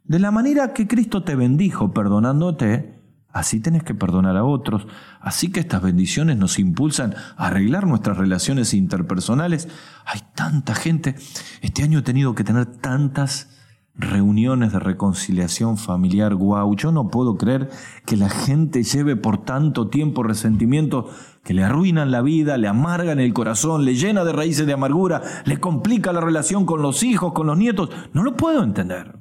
de 0.05 0.19
la 0.19 0.31
manera 0.31 0.73
que 0.73 0.87
Cristo 0.87 1.23
te 1.23 1.37
bendijo 1.37 1.93
perdonándote, 1.93 2.96
Así 3.37 3.61
tenés 3.61 3.83
que 3.83 3.95
perdonar 3.95 4.35
a 4.39 4.45
otros. 4.45 4.87
Así 5.21 5.53
que 5.53 5.61
estas 5.61 5.83
bendiciones 5.83 6.39
nos 6.39 6.59
impulsan 6.59 7.15
a 7.37 7.49
arreglar 7.49 7.87
nuestras 7.87 8.17
relaciones 8.17 8.73
interpersonales. 8.73 9.69
Hay 10.07 10.21
tanta 10.35 10.75
gente. 10.75 11.17
Este 11.61 11.83
año 11.83 11.99
he 11.99 12.03
tenido 12.03 12.35
que 12.35 12.45
tener 12.45 12.65
tantas 12.65 13.51
reuniones 13.95 14.73
de 14.73 14.79
reconciliación 14.79 15.77
familiar. 15.77 16.35
Wow, 16.35 16.77
yo 16.77 16.93
no 16.93 17.09
puedo 17.09 17.37
creer 17.37 17.69
que 18.07 18.17
la 18.17 18.31
gente 18.31 18.83
lleve 18.83 19.17
por 19.17 19.45
tanto 19.45 19.89
tiempo 19.89 20.23
resentimientos 20.23 21.05
que 21.45 21.53
le 21.53 21.63
arruinan 21.63 22.11
la 22.11 22.23
vida, 22.23 22.57
le 22.57 22.69
amargan 22.69 23.21
el 23.21 23.35
corazón, 23.35 23.85
le 23.85 23.97
llena 23.97 24.25
de 24.25 24.33
raíces 24.33 24.67
de 24.67 24.73
amargura, 24.73 25.21
le 25.45 25.61
complica 25.61 26.11
la 26.15 26.23
relación 26.23 26.65
con 26.65 26.81
los 26.81 27.03
hijos, 27.03 27.35
con 27.35 27.49
los 27.49 27.59
nietos. 27.59 27.91
No 28.15 28.23
lo 28.23 28.35
puedo 28.35 28.63
entender. 28.63 29.15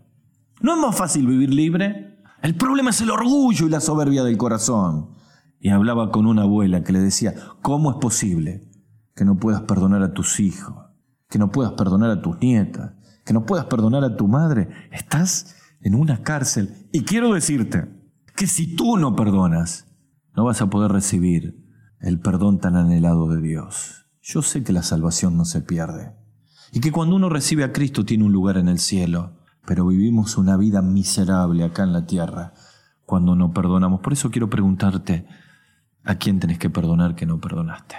¿No 0.61 0.75
es 0.75 0.79
más 0.79 0.95
fácil 0.95 1.27
vivir 1.27 1.53
libre? 1.53 2.14
El 2.45 2.53
problema 2.53 2.91
es 2.91 3.01
el 3.01 3.09
orgullo 3.09 3.65
y 3.65 3.71
la 3.71 3.79
soberbia 3.79 4.23
del 4.23 4.37
corazón. 4.37 5.15
Y 5.59 5.69
hablaba 5.69 6.11
con 6.11 6.27
una 6.27 6.43
abuela 6.43 6.83
que 6.83 6.93
le 6.93 6.99
decía, 6.99 7.33
¿cómo 7.63 7.89
es 7.89 7.97
posible 7.97 8.69
que 9.15 9.25
no 9.25 9.37
puedas 9.37 9.63
perdonar 9.63 10.03
a 10.03 10.13
tus 10.13 10.39
hijos, 10.39 10.75
que 11.27 11.39
no 11.39 11.51
puedas 11.51 11.73
perdonar 11.73 12.11
a 12.11 12.21
tus 12.21 12.37
nietas, 12.37 12.93
que 13.25 13.33
no 13.33 13.47
puedas 13.47 13.65
perdonar 13.65 14.03
a 14.03 14.15
tu 14.15 14.27
madre? 14.27 14.69
Estás 14.91 15.55
en 15.81 15.95
una 15.95 16.21
cárcel. 16.21 16.87
Y 16.91 17.03
quiero 17.03 17.33
decirte 17.33 17.89
que 18.35 18.45
si 18.45 18.75
tú 18.75 18.97
no 18.97 19.15
perdonas, 19.15 19.87
no 20.35 20.43
vas 20.45 20.61
a 20.61 20.69
poder 20.69 20.91
recibir 20.91 21.65
el 21.99 22.19
perdón 22.19 22.59
tan 22.59 22.75
anhelado 22.75 23.27
de 23.27 23.41
Dios. 23.41 24.05
Yo 24.21 24.43
sé 24.43 24.63
que 24.63 24.71
la 24.71 24.83
salvación 24.83 25.35
no 25.35 25.45
se 25.45 25.61
pierde 25.61 26.15
y 26.71 26.79
que 26.79 26.91
cuando 26.91 27.15
uno 27.15 27.27
recibe 27.27 27.63
a 27.63 27.73
Cristo 27.73 28.05
tiene 28.05 28.23
un 28.23 28.33
lugar 28.33 28.57
en 28.57 28.67
el 28.67 28.77
cielo 28.77 29.34
pero 29.65 29.87
vivimos 29.87 30.37
una 30.37 30.57
vida 30.57 30.81
miserable 30.81 31.63
acá 31.63 31.83
en 31.83 31.93
la 31.93 32.05
tierra 32.05 32.53
cuando 33.05 33.35
no 33.35 33.53
perdonamos. 33.53 34.01
Por 34.01 34.13
eso 34.13 34.31
quiero 34.31 34.49
preguntarte, 34.49 35.25
¿a 36.03 36.15
quién 36.15 36.39
tenés 36.39 36.59
que 36.59 36.69
perdonar 36.69 37.15
que 37.15 37.25
no 37.25 37.39
perdonaste? 37.39 37.95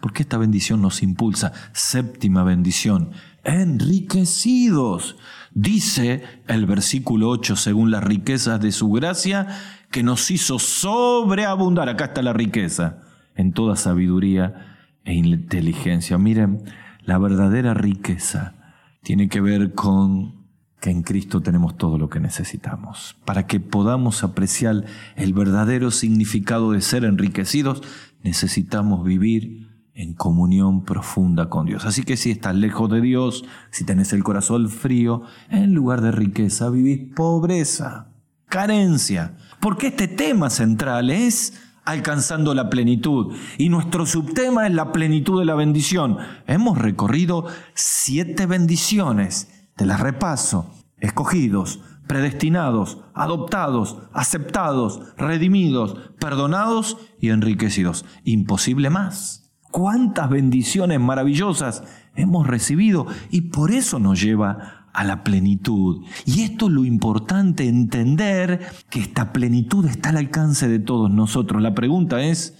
Porque 0.00 0.22
esta 0.22 0.38
bendición 0.38 0.80
nos 0.80 1.02
impulsa. 1.02 1.52
Séptima 1.72 2.42
bendición, 2.42 3.10
enriquecidos. 3.44 5.16
Dice 5.52 6.22
el 6.46 6.66
versículo 6.66 7.28
8, 7.28 7.56
según 7.56 7.90
las 7.90 8.02
riquezas 8.02 8.60
de 8.60 8.72
su 8.72 8.90
gracia, 8.90 9.46
que 9.90 10.02
nos 10.02 10.30
hizo 10.30 10.58
sobreabundar. 10.58 11.88
Acá 11.88 12.06
está 12.06 12.22
la 12.22 12.32
riqueza, 12.32 13.02
en 13.34 13.52
toda 13.52 13.76
sabiduría 13.76 14.78
e 15.04 15.14
inteligencia. 15.14 16.16
Miren, 16.18 16.62
la 17.04 17.18
verdadera 17.18 17.74
riqueza 17.74 18.54
tiene 19.02 19.28
que 19.28 19.40
ver 19.40 19.74
con 19.74 20.39
que 20.80 20.90
en 20.90 21.02
Cristo 21.02 21.40
tenemos 21.42 21.76
todo 21.76 21.98
lo 21.98 22.08
que 22.08 22.20
necesitamos. 22.20 23.16
Para 23.24 23.46
que 23.46 23.60
podamos 23.60 24.24
apreciar 24.24 24.84
el 25.16 25.34
verdadero 25.34 25.90
significado 25.90 26.72
de 26.72 26.80
ser 26.80 27.04
enriquecidos, 27.04 27.82
necesitamos 28.22 29.04
vivir 29.04 29.68
en 29.94 30.14
comunión 30.14 30.84
profunda 30.84 31.50
con 31.50 31.66
Dios. 31.66 31.84
Así 31.84 32.02
que 32.04 32.16
si 32.16 32.30
estás 32.30 32.54
lejos 32.54 32.90
de 32.90 33.02
Dios, 33.02 33.44
si 33.70 33.84
tenés 33.84 34.12
el 34.14 34.24
corazón 34.24 34.70
frío, 34.70 35.22
en 35.50 35.74
lugar 35.74 36.00
de 36.00 36.12
riqueza 36.12 36.70
vivís 36.70 37.12
pobreza, 37.14 38.08
carencia. 38.48 39.36
Porque 39.60 39.88
este 39.88 40.08
tema 40.08 40.48
central 40.48 41.10
es 41.10 41.60
alcanzando 41.84 42.54
la 42.54 42.70
plenitud. 42.70 43.34
Y 43.58 43.68
nuestro 43.68 44.06
subtema 44.06 44.66
es 44.66 44.72
la 44.72 44.92
plenitud 44.92 45.38
de 45.38 45.44
la 45.44 45.54
bendición. 45.54 46.16
Hemos 46.46 46.78
recorrido 46.78 47.46
siete 47.74 48.46
bendiciones. 48.46 49.59
Te 49.80 49.86
las 49.86 50.00
repaso. 50.00 50.70
Escogidos, 50.98 51.80
predestinados, 52.06 52.98
adoptados, 53.14 53.96
aceptados, 54.12 55.00
redimidos, 55.16 55.96
perdonados 56.18 56.98
y 57.18 57.30
enriquecidos. 57.30 58.04
Imposible 58.24 58.90
más. 58.90 59.50
¿Cuántas 59.70 60.28
bendiciones 60.28 61.00
maravillosas 61.00 61.82
hemos 62.14 62.46
recibido? 62.46 63.06
Y 63.30 63.52
por 63.52 63.70
eso 63.70 63.98
nos 63.98 64.20
lleva 64.20 64.90
a 64.92 65.02
la 65.02 65.24
plenitud. 65.24 66.04
Y 66.26 66.42
esto 66.42 66.66
es 66.66 66.72
lo 66.72 66.84
importante, 66.84 67.66
entender 67.66 68.60
que 68.90 69.00
esta 69.00 69.32
plenitud 69.32 69.86
está 69.86 70.10
al 70.10 70.18
alcance 70.18 70.68
de 70.68 70.80
todos 70.80 71.10
nosotros. 71.10 71.62
La 71.62 71.74
pregunta 71.74 72.20
es, 72.20 72.54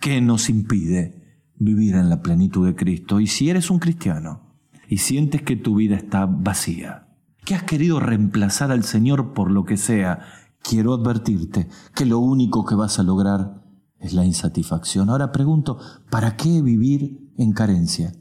¿qué 0.00 0.20
nos 0.20 0.50
impide 0.50 1.40
vivir 1.56 1.94
en 1.94 2.10
la 2.10 2.20
plenitud 2.20 2.66
de 2.66 2.74
Cristo? 2.74 3.20
Y 3.20 3.26
si 3.26 3.48
eres 3.48 3.70
un 3.70 3.78
cristiano 3.78 4.47
y 4.88 4.98
sientes 4.98 5.42
que 5.42 5.56
tu 5.56 5.76
vida 5.76 5.96
está 5.96 6.26
vacía, 6.26 7.08
que 7.44 7.54
has 7.54 7.62
querido 7.62 8.00
reemplazar 8.00 8.72
al 8.72 8.84
Señor 8.84 9.34
por 9.34 9.50
lo 9.50 9.64
que 9.64 9.76
sea, 9.76 10.20
quiero 10.62 10.94
advertirte 10.94 11.68
que 11.94 12.06
lo 12.06 12.18
único 12.18 12.64
que 12.64 12.74
vas 12.74 12.98
a 12.98 13.02
lograr 13.02 13.62
es 14.00 14.14
la 14.14 14.24
insatisfacción. 14.24 15.10
Ahora 15.10 15.30
pregunto, 15.30 15.78
¿para 16.10 16.36
qué 16.36 16.62
vivir 16.62 17.32
en 17.36 17.52
carencia? 17.52 18.12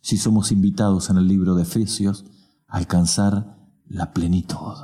Si 0.00 0.16
somos 0.16 0.50
invitados 0.50 1.10
en 1.10 1.18
el 1.18 1.28
libro 1.28 1.54
de 1.54 1.62
Efesios, 1.62 2.24
alcanzar 2.66 3.58
la 3.86 4.12
plenitud, 4.12 4.74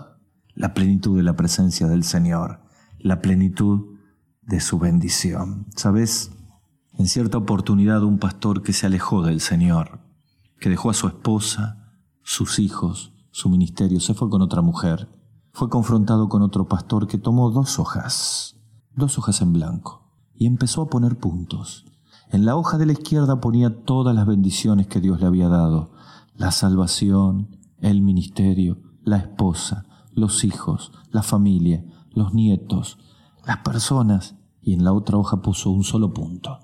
la 0.55 0.75
plenitud 0.75 1.17
de 1.17 1.23
la 1.23 1.37
presencia 1.37 1.87
del 1.87 2.05
Señor, 2.05 2.61
la 2.99 3.23
plenitud 3.23 3.97
de 4.43 4.61
su 4.61 4.79
bendición. 4.79 5.67
¿Sabes? 5.77 6.33
En 6.99 7.07
cierta 7.07 7.39
oportunidad 7.39 8.03
un 8.03 8.19
pastor 8.19 8.63
que 8.63 8.73
se 8.73 8.87
alejó 8.87 9.23
del 9.23 9.41
Señor, 9.41 10.04
que 10.65 10.71
dejó 10.71 10.89
a 10.89 10.95
su 10.95 11.09
esposa, 11.09 11.93
sus 12.23 12.59
hijos, 12.59 13.13
su 13.31 13.51
ministerio, 13.51 14.01
se 14.01 14.15
fue 14.15 14.31
con 14.31 14.41
otra 14.41 14.63
mujer, 14.63 15.11
fue 15.53 15.69
confrontado 15.69 16.31
con 16.31 16.41
otro 16.41 16.69
pastor 16.69 17.07
que 17.07 17.19
tomó 17.19 17.51
dos 17.51 17.79
hojas, 17.79 18.57
dos 18.97 19.19
hojas 19.19 19.43
en 19.43 19.53
blanco, 19.53 20.09
y 20.35 20.47
empezó 20.47 20.81
a 20.81 20.89
poner 20.89 21.19
puntos. 21.19 21.85
En 22.31 22.47
la 22.47 22.57
hoja 22.57 22.79
de 22.79 22.87
la 22.87 22.95
izquierda 22.95 23.43
ponía 23.43 23.85
todas 23.85 24.17
las 24.17 24.27
bendiciones 24.27 24.87
que 24.87 25.03
Dios 25.03 25.21
le 25.21 25.27
había 25.27 25.51
dado, 25.51 25.93
la 26.35 26.51
salvación, 26.51 27.59
el 27.83 28.01
ministerio, 28.01 28.79
la 29.03 29.19
esposa, 29.19 29.85
los 30.15 30.45
hijos, 30.45 30.93
la 31.11 31.23
familia, 31.23 31.85
los 32.11 32.33
nietos, 32.33 32.97
las 33.47 33.59
personas, 33.59 34.37
y 34.63 34.73
en 34.73 34.83
la 34.83 34.95
otra 34.95 35.19
hoja 35.19 35.43
puso 35.43 35.69
un 35.69 35.85
solo 35.85 36.15
punto, 36.15 36.61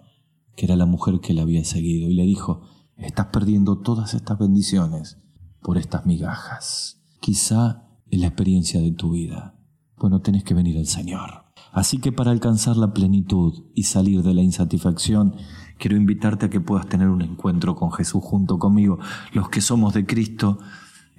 que 0.57 0.65
era 0.65 0.75
la 0.75 0.87
mujer 0.87 1.21
que 1.21 1.35
le 1.35 1.43
había 1.43 1.63
seguido, 1.67 2.09
y 2.09 2.15
le 2.15 2.23
dijo, 2.23 2.63
estás 3.01 3.27
perdiendo 3.27 3.79
todas 3.79 4.15
estas 4.15 4.39
bendiciones 4.39 5.19
por 5.63 5.79
estas 5.79 6.07
migajas. 6.07 7.03
Quizá 7.21 7.85
es 8.11 8.21
la 8.21 8.29
experiencia 8.29 8.81
de 8.81 8.93
tu 8.93 9.13
vida. 9.13 9.55
Bueno, 9.97 10.21
tenés 10.21 10.45
que 10.45 10.55
venir 10.55 10.79
al 10.79 10.87
Señor. 10.87 11.45
Así 11.73 11.99
que 11.99 12.13
para 12.13 12.31
alcanzar 12.31 12.77
la 12.77 12.93
plenitud 12.93 13.65
y 13.75 13.85
salir 13.85 14.23
de 14.23 14.35
la 14.35 14.43
insatisfacción, 14.43 15.37
quiero 15.79 15.97
invitarte 15.97 16.47
a 16.47 16.51
que 16.51 16.61
puedas 16.61 16.89
tener 16.89 17.09
un 17.09 17.23
encuentro 17.23 17.77
con 17.77 17.93
Jesús 17.93 18.23
junto 18.25 18.59
conmigo. 18.59 18.99
Los 19.33 19.49
que 19.51 19.61
somos 19.61 19.95
de 19.95 20.07
Cristo, 20.07 20.59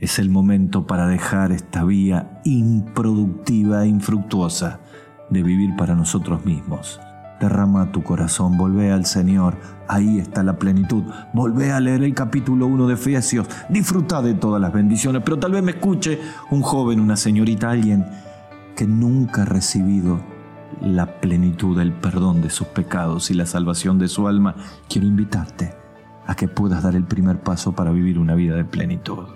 es 0.01 0.17
el 0.17 0.31
momento 0.31 0.87
para 0.87 1.07
dejar 1.07 1.51
esta 1.51 1.83
vía 1.83 2.41
improductiva 2.43 3.85
e 3.85 3.87
infructuosa 3.87 4.81
de 5.29 5.43
vivir 5.43 5.75
para 5.77 5.93
nosotros 5.93 6.43
mismos. 6.43 6.99
Derrama 7.41 7.91
tu 7.91 8.03
corazón, 8.03 8.55
volvé 8.55 8.91
al 8.91 9.07
Señor, 9.07 9.57
ahí 9.87 10.19
está 10.19 10.43
la 10.43 10.59
plenitud. 10.59 11.03
Volvé 11.33 11.71
a 11.71 11.79
leer 11.79 12.03
el 12.03 12.13
capítulo 12.13 12.67
1 12.67 12.85
de 12.85 12.93
Efesios, 12.93 13.47
disfruta 13.67 14.21
de 14.21 14.35
todas 14.35 14.61
las 14.61 14.71
bendiciones, 14.71 15.23
pero 15.25 15.39
tal 15.39 15.53
vez 15.53 15.63
me 15.63 15.71
escuche 15.71 16.19
un 16.51 16.61
joven, 16.61 16.99
una 16.99 17.17
señorita, 17.17 17.71
alguien 17.71 18.05
que 18.75 18.85
nunca 18.85 19.41
ha 19.41 19.45
recibido 19.45 20.21
la 20.81 21.19
plenitud 21.19 21.75
del 21.75 21.93
perdón 21.93 22.43
de 22.43 22.51
sus 22.51 22.67
pecados 22.67 23.31
y 23.31 23.33
la 23.33 23.47
salvación 23.47 23.97
de 23.97 24.07
su 24.07 24.27
alma. 24.27 24.53
Quiero 24.87 25.07
invitarte 25.07 25.73
a 26.27 26.35
que 26.35 26.47
puedas 26.47 26.83
dar 26.83 26.95
el 26.95 27.05
primer 27.05 27.39
paso 27.39 27.71
para 27.71 27.89
vivir 27.89 28.19
una 28.19 28.35
vida 28.35 28.55
de 28.55 28.65
plenitud. 28.65 29.29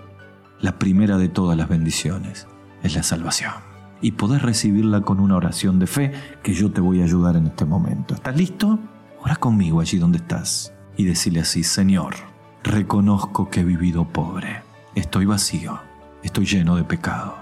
La 0.60 0.78
primera 0.78 1.18
de 1.18 1.28
todas 1.28 1.58
las 1.58 1.68
bendiciones 1.68 2.46
es 2.84 2.94
la 2.94 3.02
salvación. 3.02 3.65
Y 4.00 4.12
podés 4.12 4.42
recibirla 4.42 5.00
con 5.00 5.20
una 5.20 5.36
oración 5.36 5.78
de 5.78 5.86
fe 5.86 6.12
que 6.42 6.54
yo 6.54 6.70
te 6.70 6.80
voy 6.80 7.00
a 7.00 7.04
ayudar 7.04 7.36
en 7.36 7.46
este 7.46 7.64
momento. 7.64 8.14
¿Estás 8.14 8.36
listo? 8.36 8.78
Ora 9.22 9.36
conmigo 9.36 9.80
allí 9.80 9.98
donde 9.98 10.18
estás 10.18 10.72
y 10.96 11.04
decirle 11.04 11.40
así, 11.40 11.62
Señor, 11.62 12.14
reconozco 12.62 13.50
que 13.50 13.60
he 13.60 13.64
vivido 13.64 14.06
pobre, 14.06 14.62
estoy 14.94 15.26
vacío, 15.26 15.80
estoy 16.22 16.46
lleno 16.46 16.76
de 16.76 16.84
pecado. 16.84 17.36